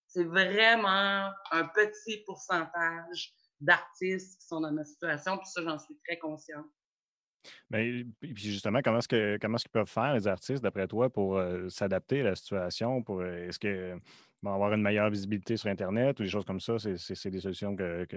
[0.07, 5.97] c'est vraiment un petit pourcentage d'artistes qui sont dans ma situation, puis ça, j'en suis
[6.05, 6.65] très consciente.
[7.69, 11.41] Mais puis justement, comment est-ce que est-ce qu'ils peuvent faire les artistes, d'après toi, pour
[11.69, 13.03] s'adapter à la situation?
[13.03, 13.97] Pour est-ce que
[14.51, 18.07] avoir une meilleure visibilité sur Internet ou des choses comme ça, c'est des solutions que,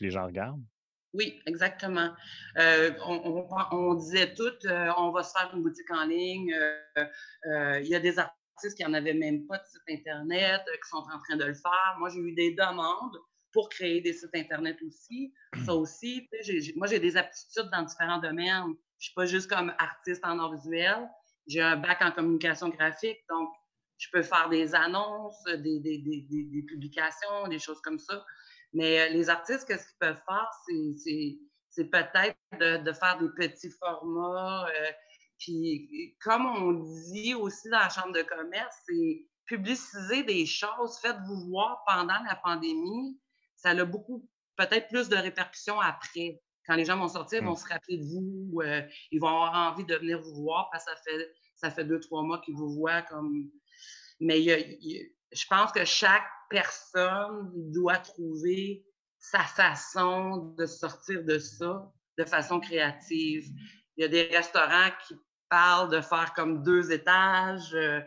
[0.00, 0.62] les gens regardent?
[1.12, 2.10] Oui, exactement.
[2.58, 6.54] Euh, on, disait tout, euh, on va se faire une boutique en ligne.
[6.54, 10.88] Euh, il y a des artistes qui n'en avaient même pas de site Internet, qui
[10.88, 11.96] sont en train de le faire.
[11.98, 13.16] Moi, j'ai eu des demandes
[13.56, 15.32] pour créer des sites Internet aussi.
[15.64, 16.28] Ça aussi,
[16.76, 18.64] moi, j'ai des aptitudes dans différents domaines.
[18.64, 21.08] Je ne suis pas juste comme artiste en art visuel.
[21.46, 23.48] J'ai un bac en communication graphique, donc
[23.96, 28.22] je peux faire des annonces, des, des, des, des publications, des choses comme ça.
[28.74, 30.50] Mais euh, les artistes, qu'est-ce qu'ils peuvent faire?
[31.70, 34.66] C'est peut-être de, de, faire des petits formats.
[34.68, 34.90] Euh,
[35.38, 36.72] puis, comme on
[37.10, 42.36] dit aussi dans la Chambre de commerce, c'est publiciser des choses, faites-vous voir pendant la
[42.36, 43.18] pandémie.
[43.56, 46.40] Ça a beaucoup, peut-être plus de répercussions après.
[46.66, 47.56] Quand les gens vont sortir, ils vont mmh.
[47.56, 48.82] se rappeler de vous, euh,
[49.12, 52.00] ils vont avoir envie de venir vous voir parce que ça fait, ça fait deux,
[52.00, 53.50] trois mois qu'ils vous voient comme
[54.18, 58.84] mais je pense que chaque personne doit trouver
[59.18, 63.46] sa façon de sortir de ça de façon créative.
[63.96, 65.14] Il y a des restaurants qui
[65.48, 67.74] parlent de faire comme deux étages.
[67.74, 68.00] Euh,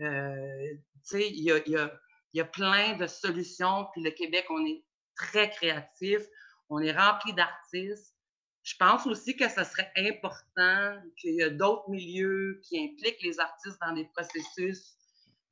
[0.00, 0.74] euh,
[1.08, 1.92] tu sais, il y a, y a,
[2.32, 3.86] il y a plein de solutions.
[3.92, 4.84] Puis le Québec, on est
[5.16, 6.20] très créatif.
[6.68, 8.14] On est rempli d'artistes.
[8.62, 13.40] Je pense aussi que ce serait important qu'il y ait d'autres milieux qui impliquent les
[13.40, 14.96] artistes dans des processus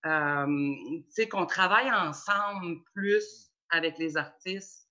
[0.07, 4.89] euh, qu'on travaille ensemble plus avec les artistes,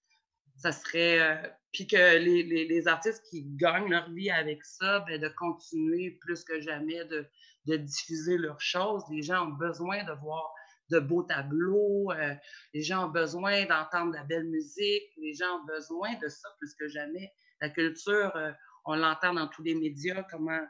[0.55, 1.19] ça serait.
[1.19, 6.11] Euh, puis que les, les, artistes qui gagnent leur vie avec ça, ben, de continuer
[6.19, 7.27] plus que jamais de,
[7.65, 9.03] de, diffuser leurs choses.
[9.11, 10.51] Les gens ont besoin de voir
[10.89, 12.35] de beaux tableaux, euh,
[12.73, 16.49] les gens ont besoin d'entendre de la belle musique, les gens ont besoin de ça
[16.59, 17.31] plus que jamais.
[17.61, 18.51] La culture, euh,
[18.85, 20.65] on l'entend dans tous les médias, comment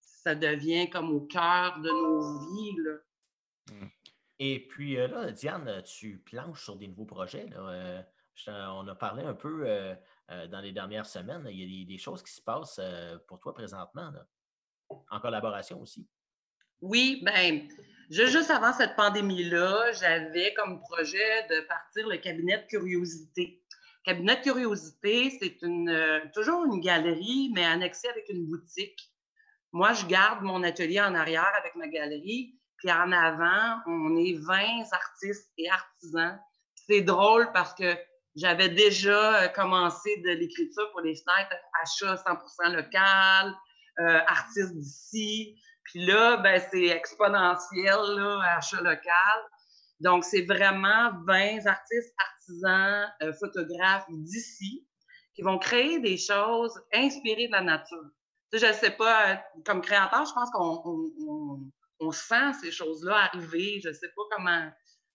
[0.00, 2.76] ça devient comme au cœur de nos vies.
[2.78, 2.96] Là.
[3.72, 3.88] Mmh.
[4.38, 7.48] Et puis euh, là, Diane, tu planches sur des nouveaux projets.
[7.56, 8.02] Euh,
[8.46, 9.66] on a parlé un peu
[10.28, 11.46] dans les dernières semaines.
[11.50, 12.80] Il y a des, choses qui se passent
[13.28, 14.10] pour toi présentement,
[14.88, 16.08] en collaboration aussi.
[16.80, 17.68] Oui, bien,
[18.10, 23.62] juste avant cette pandémie-là, j'avais comme projet de partir le cabinet de curiosité.
[24.04, 29.10] Cabinet de curiosité, c'est une, toujours une galerie, mais annexée avec une boutique.
[29.72, 34.34] Moi, je garde mon atelier en arrière avec ma galerie, puis en avant, on est
[34.34, 36.40] 20 artistes et artisans.
[36.74, 37.96] C'est drôle parce que
[38.34, 43.54] j'avais déjà commencé de l'écriture pour les fenêtres, achat 100% local,
[44.00, 45.60] euh, artistes d'ici.
[45.90, 49.40] Puis là, ben, c'est exponentiel, là, achat local.
[49.98, 54.86] Donc, c'est vraiment 20 artistes, artisans, euh, photographes d'ici
[55.34, 58.04] qui vont créer des choses inspirées de la nature.
[58.52, 61.10] Je ne sais pas, euh, comme créateur, je pense qu'on
[61.98, 63.80] on, sent ces choses-là arriver.
[63.82, 64.70] Je ne sais pas comment,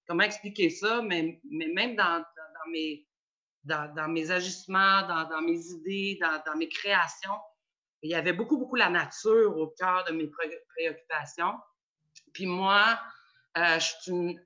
[0.07, 3.07] comment expliquer ça, mais, mais même dans, dans, mes,
[3.63, 7.39] dans, dans, mes agissements, dans mes idées, dans, mes créations,
[8.05, 11.55] il y avait beaucoup, beaucoup la nature au cœur de mes préoccupations.
[12.33, 12.99] Puis moi,
[13.57, 14.39] euh, je suis une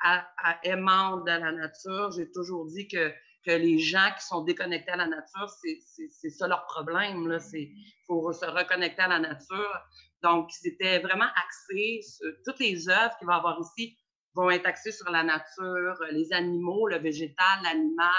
[0.64, 2.12] aimante de la nature.
[2.12, 3.12] J'ai toujours dit que,
[3.46, 7.38] que les gens qui sont déconnectés à la nature, c'est ça leur problème.
[7.54, 7.76] Il
[8.08, 9.82] faut se reconnecter à la nature.
[10.24, 13.98] Donc, c'était vraiment axé sur toutes les œuvres qu'il va y avoir ici
[14.36, 18.10] vont être axées sur la nature, les animaux, le végétal, l'animal,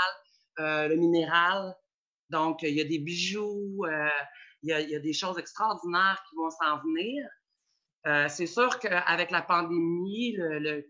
[0.58, 1.74] euh, le minéral.
[2.28, 4.08] Donc, il y a des bijoux, euh,
[4.62, 7.26] il, y a, des choses extraordinaires qui vont s'en venir.
[8.06, 10.86] Euh, c'est sûr qu'avec la pandémie, le, le,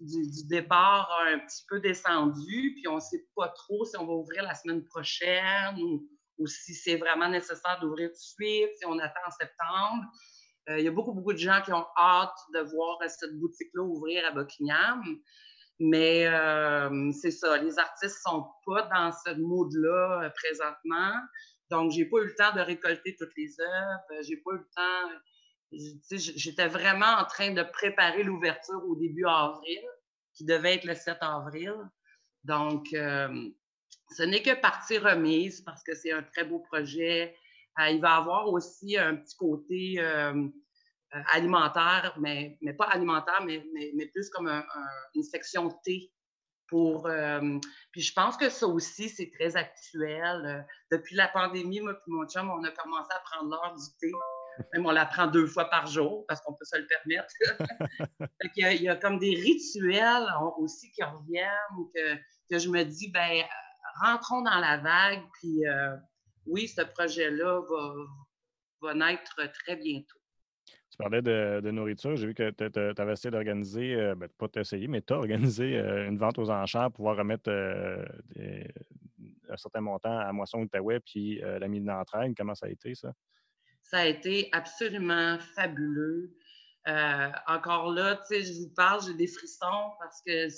[0.00, 4.06] du, départ a un petit peu descendu, puis on ne sait pas trop si on
[4.06, 6.06] va ouvrir la semaine prochaine ou,
[6.46, 10.04] si c'est vraiment nécessaire d'ouvrir tout de suite, si on attend en septembre.
[10.70, 13.82] Euh, il y a beaucoup, beaucoup de gens qui ont hâte de voir cette boutique-là
[13.82, 15.02] ouvrir à Buckingham.
[15.80, 21.12] Mais euh, c'est ça, les artistes ne sont pas dans ce mode-là présentement.
[21.70, 24.22] Donc, j'ai pas eu le temps de récolter toutes les œuvres.
[24.22, 25.20] J'ai pas eu le temps
[26.10, 29.80] J'étais vraiment en train de préparer l'ouverture au début avril,
[30.34, 31.74] qui devait être le 7 avril.
[32.42, 33.48] Donc, euh,
[34.10, 37.36] ce n'est que partie remise parce que c'est un très beau projet.
[37.78, 40.48] Euh, il va avoir aussi un petit côté euh,
[41.28, 43.64] alimentaire, mais, mais pas alimentaire, mais,
[43.94, 44.48] mais, plus comme
[45.14, 46.10] une section thé.
[46.70, 47.10] Pour,
[47.90, 50.64] puis je pense que ça aussi, c'est très actuel.
[50.92, 54.12] depuis la pandémie, moi et mon chum, on a commencé à prendre l'heure du thé.
[54.72, 57.34] Même on la prend deux fois par jour parce qu'on peut se le permettre.
[58.56, 62.14] il, y a, comme des rituels aussi qui reviennent que,
[62.50, 63.42] que je me dis, ben
[64.00, 65.96] rentrons dans la vague, puis euh,
[66.46, 67.94] oui, ce projet-là va,
[68.82, 70.19] va naître très bientôt.
[70.90, 72.16] Tu parlais de, nourriture.
[72.16, 75.76] J'ai vu que tu avais essayé d'organiser, euh, ben, pas t'essayer, mais tu as organisé
[75.78, 77.50] euh, une vente aux enchères pour pouvoir remettre
[79.48, 82.34] un certain montant à Moisson Outaouais puis la mine d'entraide.
[82.36, 83.12] Comment ça a été, ça?
[83.82, 86.32] Ça a été absolument fabuleux.
[86.88, 90.48] Euh, encore là, tu sais, je vous parle, j'ai des frissons parce que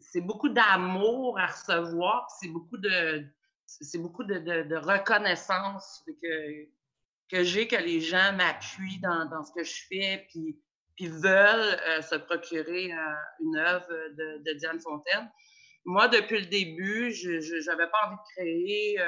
[0.00, 3.24] c'est beaucoup d'amour à recevoir, c'est beaucoup de
[3.64, 6.68] c'est beaucoup de, reconnaissance que,
[7.30, 12.14] que j'ai, que les gens m'appuient dans, ce que je fais, puis, veulent euh, se
[12.14, 15.30] procurer euh, une œuvre de, Diane Fontaine.
[15.84, 18.98] Moi, depuis le début, je n'avais pas envie de créer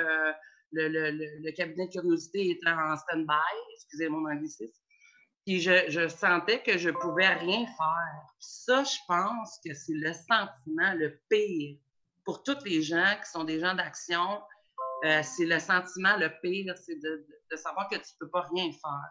[0.72, 4.80] le, cabinet de curiosité était en stand-by, excusez mon anglicisme.
[5.46, 8.34] Puis je, sentais que je pouvais rien faire.
[8.38, 11.78] ça, je pense que c'est le sentiment le pire
[12.24, 14.42] pour tous les gens qui sont des gens d'action.
[15.04, 18.70] Euh, c'est le sentiment le pire, c'est de, savoir que tu ne peux pas rien
[18.70, 19.10] faire.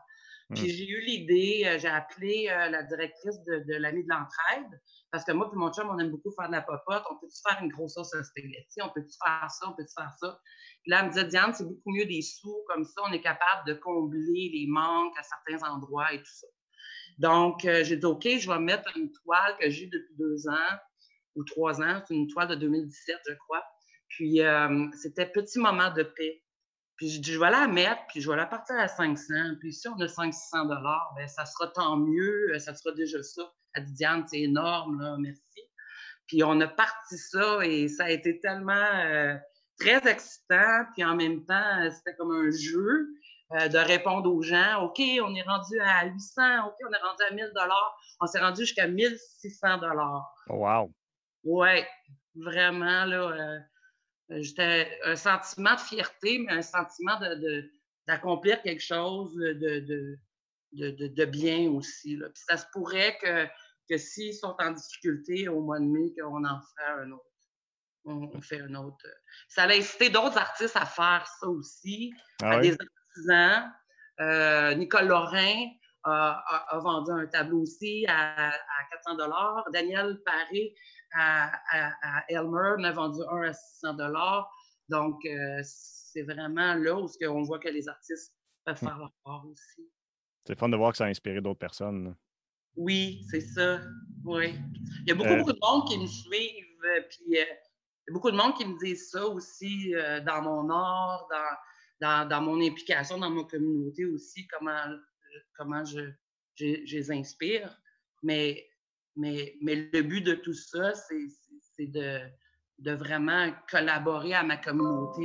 [0.56, 0.68] Puis mmh.
[0.68, 4.82] j'ai eu l'idée, euh, j'ai appelé euh, la directrice de, de l'Ami de l'entraide,
[5.12, 7.04] parce que moi et mon chum, on aime beaucoup faire de la popote.
[7.12, 8.82] On peut-tu faire une grosse sauce à spaghetti?
[8.82, 9.68] On peut-tu faire ça?
[9.68, 10.40] On peut-tu faire ça?
[10.88, 12.64] là, elle me disait, Diane, c'est beaucoup mieux des sous.
[12.68, 16.48] Comme ça, on est capable de combler les manques à certains endroits et tout ça.
[17.18, 20.78] Donc, euh, j'ai dit, OK, je vais mettre une toile que j'ai depuis deux ans
[21.36, 22.02] ou trois ans.
[22.08, 23.64] C'est une toile de 2017, je crois.
[24.10, 26.42] Puis, euh, c'était Petit moment de paix.
[26.98, 29.34] Puis, je dit, je vais la mettre, puis je vais la partir à 500.
[29.60, 32.54] Puis, si on a 500 dollars, ben ça sera tant mieux.
[32.54, 33.44] Euh, ça sera déjà ça.
[33.74, 35.42] Elle dit, Diane, c'est énorme, là, merci.
[36.28, 39.40] Puis, on a parti ça et ça a été tellement
[39.80, 43.08] très excitant, puis en même temps, euh, c'était comme un jeu
[43.54, 44.84] euh, de répondre aux gens.
[44.84, 48.40] OK, on est rendu à 800, OK, on est rendu à 1000 dollars, on s'est
[48.40, 50.34] rendu jusqu'à 1600 dollars.
[50.50, 50.92] wow!
[51.44, 51.88] Ouais,
[52.36, 53.60] vraiment, là, euh,
[54.30, 57.72] j'étais un sentiment de fierté, mais un sentiment de,
[58.08, 59.54] d'accomplir quelque chose de,
[60.74, 62.18] de, de, bien aussi.
[62.18, 62.30] Là.
[62.30, 63.46] Puis ça se pourrait que,
[63.90, 67.24] que s'ils sont en difficulté au mois de mai, qu'on en ferait un autre.
[68.06, 69.06] on, fait un autre.
[69.06, 69.12] Euh,
[69.48, 72.70] ça a incité d'autres artistes à faire ça aussi, Ah à oui?
[72.70, 73.72] des artisans.
[74.20, 75.68] Euh, Nicole Lorrain
[76.04, 78.54] a, vendu un tableau aussi à, à
[78.92, 79.18] 400
[79.74, 80.74] Daniel Paré
[81.14, 83.96] à, à- à Elmer en a vendu un à 600
[84.90, 88.34] Donc, euh, c'est vraiment là où ce qu'on voit que les artistes
[88.66, 89.90] peuvent faire leur part aussi.
[90.46, 92.16] C'est fun de voir que ça a inspiré d'autres personnes.
[92.76, 93.80] Oui, c'est ça.
[94.24, 94.56] Oui.
[95.04, 98.10] Il y a beaucoup, Euh, beaucoup de monde qui me suivent, euh, puis euh, il
[98.10, 99.92] y a beaucoup de monde qui me disent ça aussi
[100.26, 101.58] dans mon art, dans,
[102.08, 104.80] dans, dans mon implication dans ma communauté aussi, comment,
[105.58, 106.02] comment je,
[106.56, 107.80] je, je les inspire.
[108.24, 108.68] Mais,
[109.16, 112.20] mais, mais le but de tout ça, c'est de,
[112.80, 115.24] de vraiment collaborer à ma communauté.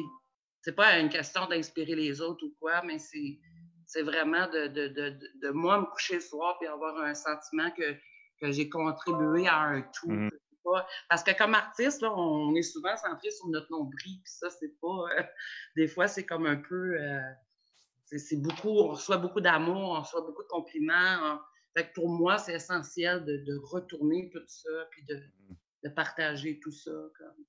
[0.60, 3.38] C'est pas une question d'inspirer les autres ou quoi, mais c'est
[3.84, 7.92] c'est vraiment de, de, de, moi me coucher le soir et avoir un sentiment que,
[8.40, 10.08] que j'ai contribué à un tout.
[10.64, 14.48] Pas- Parce que comme artiste, là, on est souvent centré sur notre nombril, puis ça,
[14.48, 14.86] c'est pas.
[15.18, 15.22] euh,
[15.76, 16.96] des fois, c'est comme un peu.
[16.98, 17.20] euh,
[18.18, 21.40] c'est beaucoup, on reçoit beaucoup d'amour, on reçoit beaucoup de compliments.
[21.74, 26.92] que pour moi, c'est essentiel de, retourner tout ça, puis de, partager tout ça.
[27.18, 27.44] comme.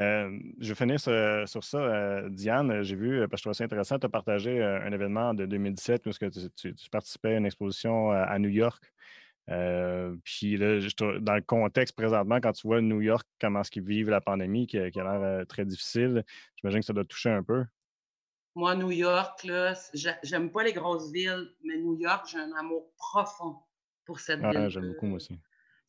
[0.00, 1.78] Euh, je vais finir sur, ça.
[1.78, 4.90] euh, Diane, j'ai vu, parce que je trouvais ça intéressant, tu as partagé euh, un
[4.90, 8.82] événement de 2017 où que tu, participais à une exposition à, New York.
[10.24, 10.80] Puis là,
[11.20, 14.66] dans le contexte présentement, quand tu vois New York, comment est-ce qu'ils vivent la pandémie,
[14.66, 16.24] qui, qui a l'air très difficile,
[16.56, 17.64] j'imagine que ça doit toucher un peu.
[18.54, 22.52] Moi, New York, là, j'ai- j'aime pas les grosses villes, mais New York, j'ai un
[22.52, 23.56] amour profond
[24.04, 24.68] pour cette Ah, ville.
[24.68, 25.38] J'aime beaucoup, moi aussi.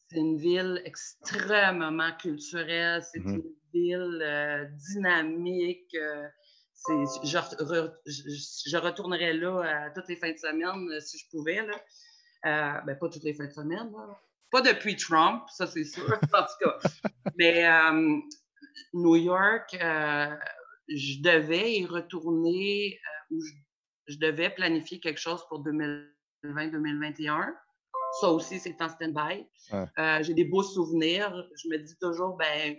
[0.08, 3.04] C'est une ville extrêmement culturelle.
[3.04, 3.34] C'est Mhm.
[3.36, 3.44] une
[3.74, 5.94] ville euh, dynamique.
[5.96, 6.28] euh,
[6.74, 11.18] c'est- je, re- je- je retournerais là à toutes les fins de semaine euh, si
[11.18, 11.66] je pouvais.
[11.66, 11.76] Là.
[12.46, 13.92] Euh, ben, pas toutes les fins de semaine.
[13.92, 14.20] là.
[14.52, 16.80] Pas depuis Trump, ça c'est sûr, en tout cas.
[17.38, 18.18] Mais euh,
[18.94, 20.36] New York, euh,
[20.88, 23.54] je devais y retourner euh, ou je,
[24.14, 25.64] je devais planifier quelque chose pour
[26.44, 27.54] 2020-2021.
[28.22, 29.46] Ça aussi, c'est en stand-by.
[29.72, 29.86] Ouais.
[29.98, 31.34] Euh, j'ai des beaux souvenirs.
[31.62, 32.76] Je me dis toujours, ben,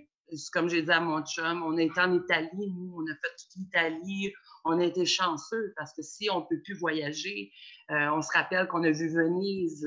[0.52, 3.56] comme j'ai dit à mon chum, on est en Italie, nous, on a fait toute
[3.56, 4.32] l'Italie,
[4.64, 7.50] on a été chanceux parce que si on ne peut plus voyager,
[7.90, 9.86] euh, on se rappelle qu'on a vu Venise,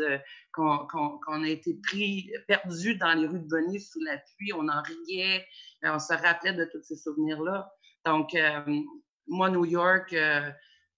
[0.54, 4.52] qu'on qu'on- qu'on a été pris, perdu dans les rues de Venise sous la pluie,
[4.54, 5.46] on en riait,
[5.84, 7.72] on se rappelait de tous ces souvenirs-là.
[8.08, 8.62] Donc, euh,
[9.28, 10.50] moi, New York, euh,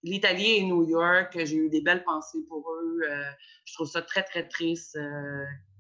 [0.03, 2.99] l'Italie et New York, j'ai eu des belles pensées pour eux.
[3.10, 3.24] euh,
[3.66, 4.97] je trouve ça très, très triste,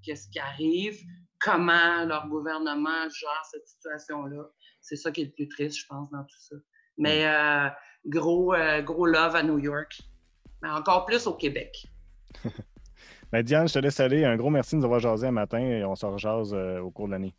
[0.03, 0.97] qu'est-ce qui arrive,
[1.39, 4.43] comment leur gouvernement gère cette situation-là.
[4.81, 6.55] C'est ça qui est le plus triste, je pense, dans tout ça.
[6.97, 7.69] Mais euh,
[8.05, 10.01] gros, euh, gros love à New York.
[10.61, 11.85] Mais encore plus au Québec.
[13.31, 14.25] Ben, Diane, je te laisse aller.
[14.25, 16.89] Un gros merci de nous avoir jasé un matin et on se rejase euh, au
[16.89, 17.35] cours de l'année.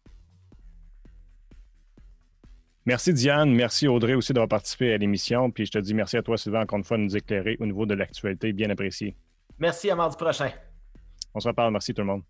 [2.91, 5.49] Merci Diane, merci Audrey aussi d'avoir participé à l'émission.
[5.53, 7.67] Puis je te dis merci à toi Sylvain encore une fois de nous éclairer au
[7.67, 9.15] niveau de l'actualité, bien apprécié.
[9.61, 10.51] Merci, à mardi prochain.
[11.33, 12.23] On se reparle, merci tout le monde.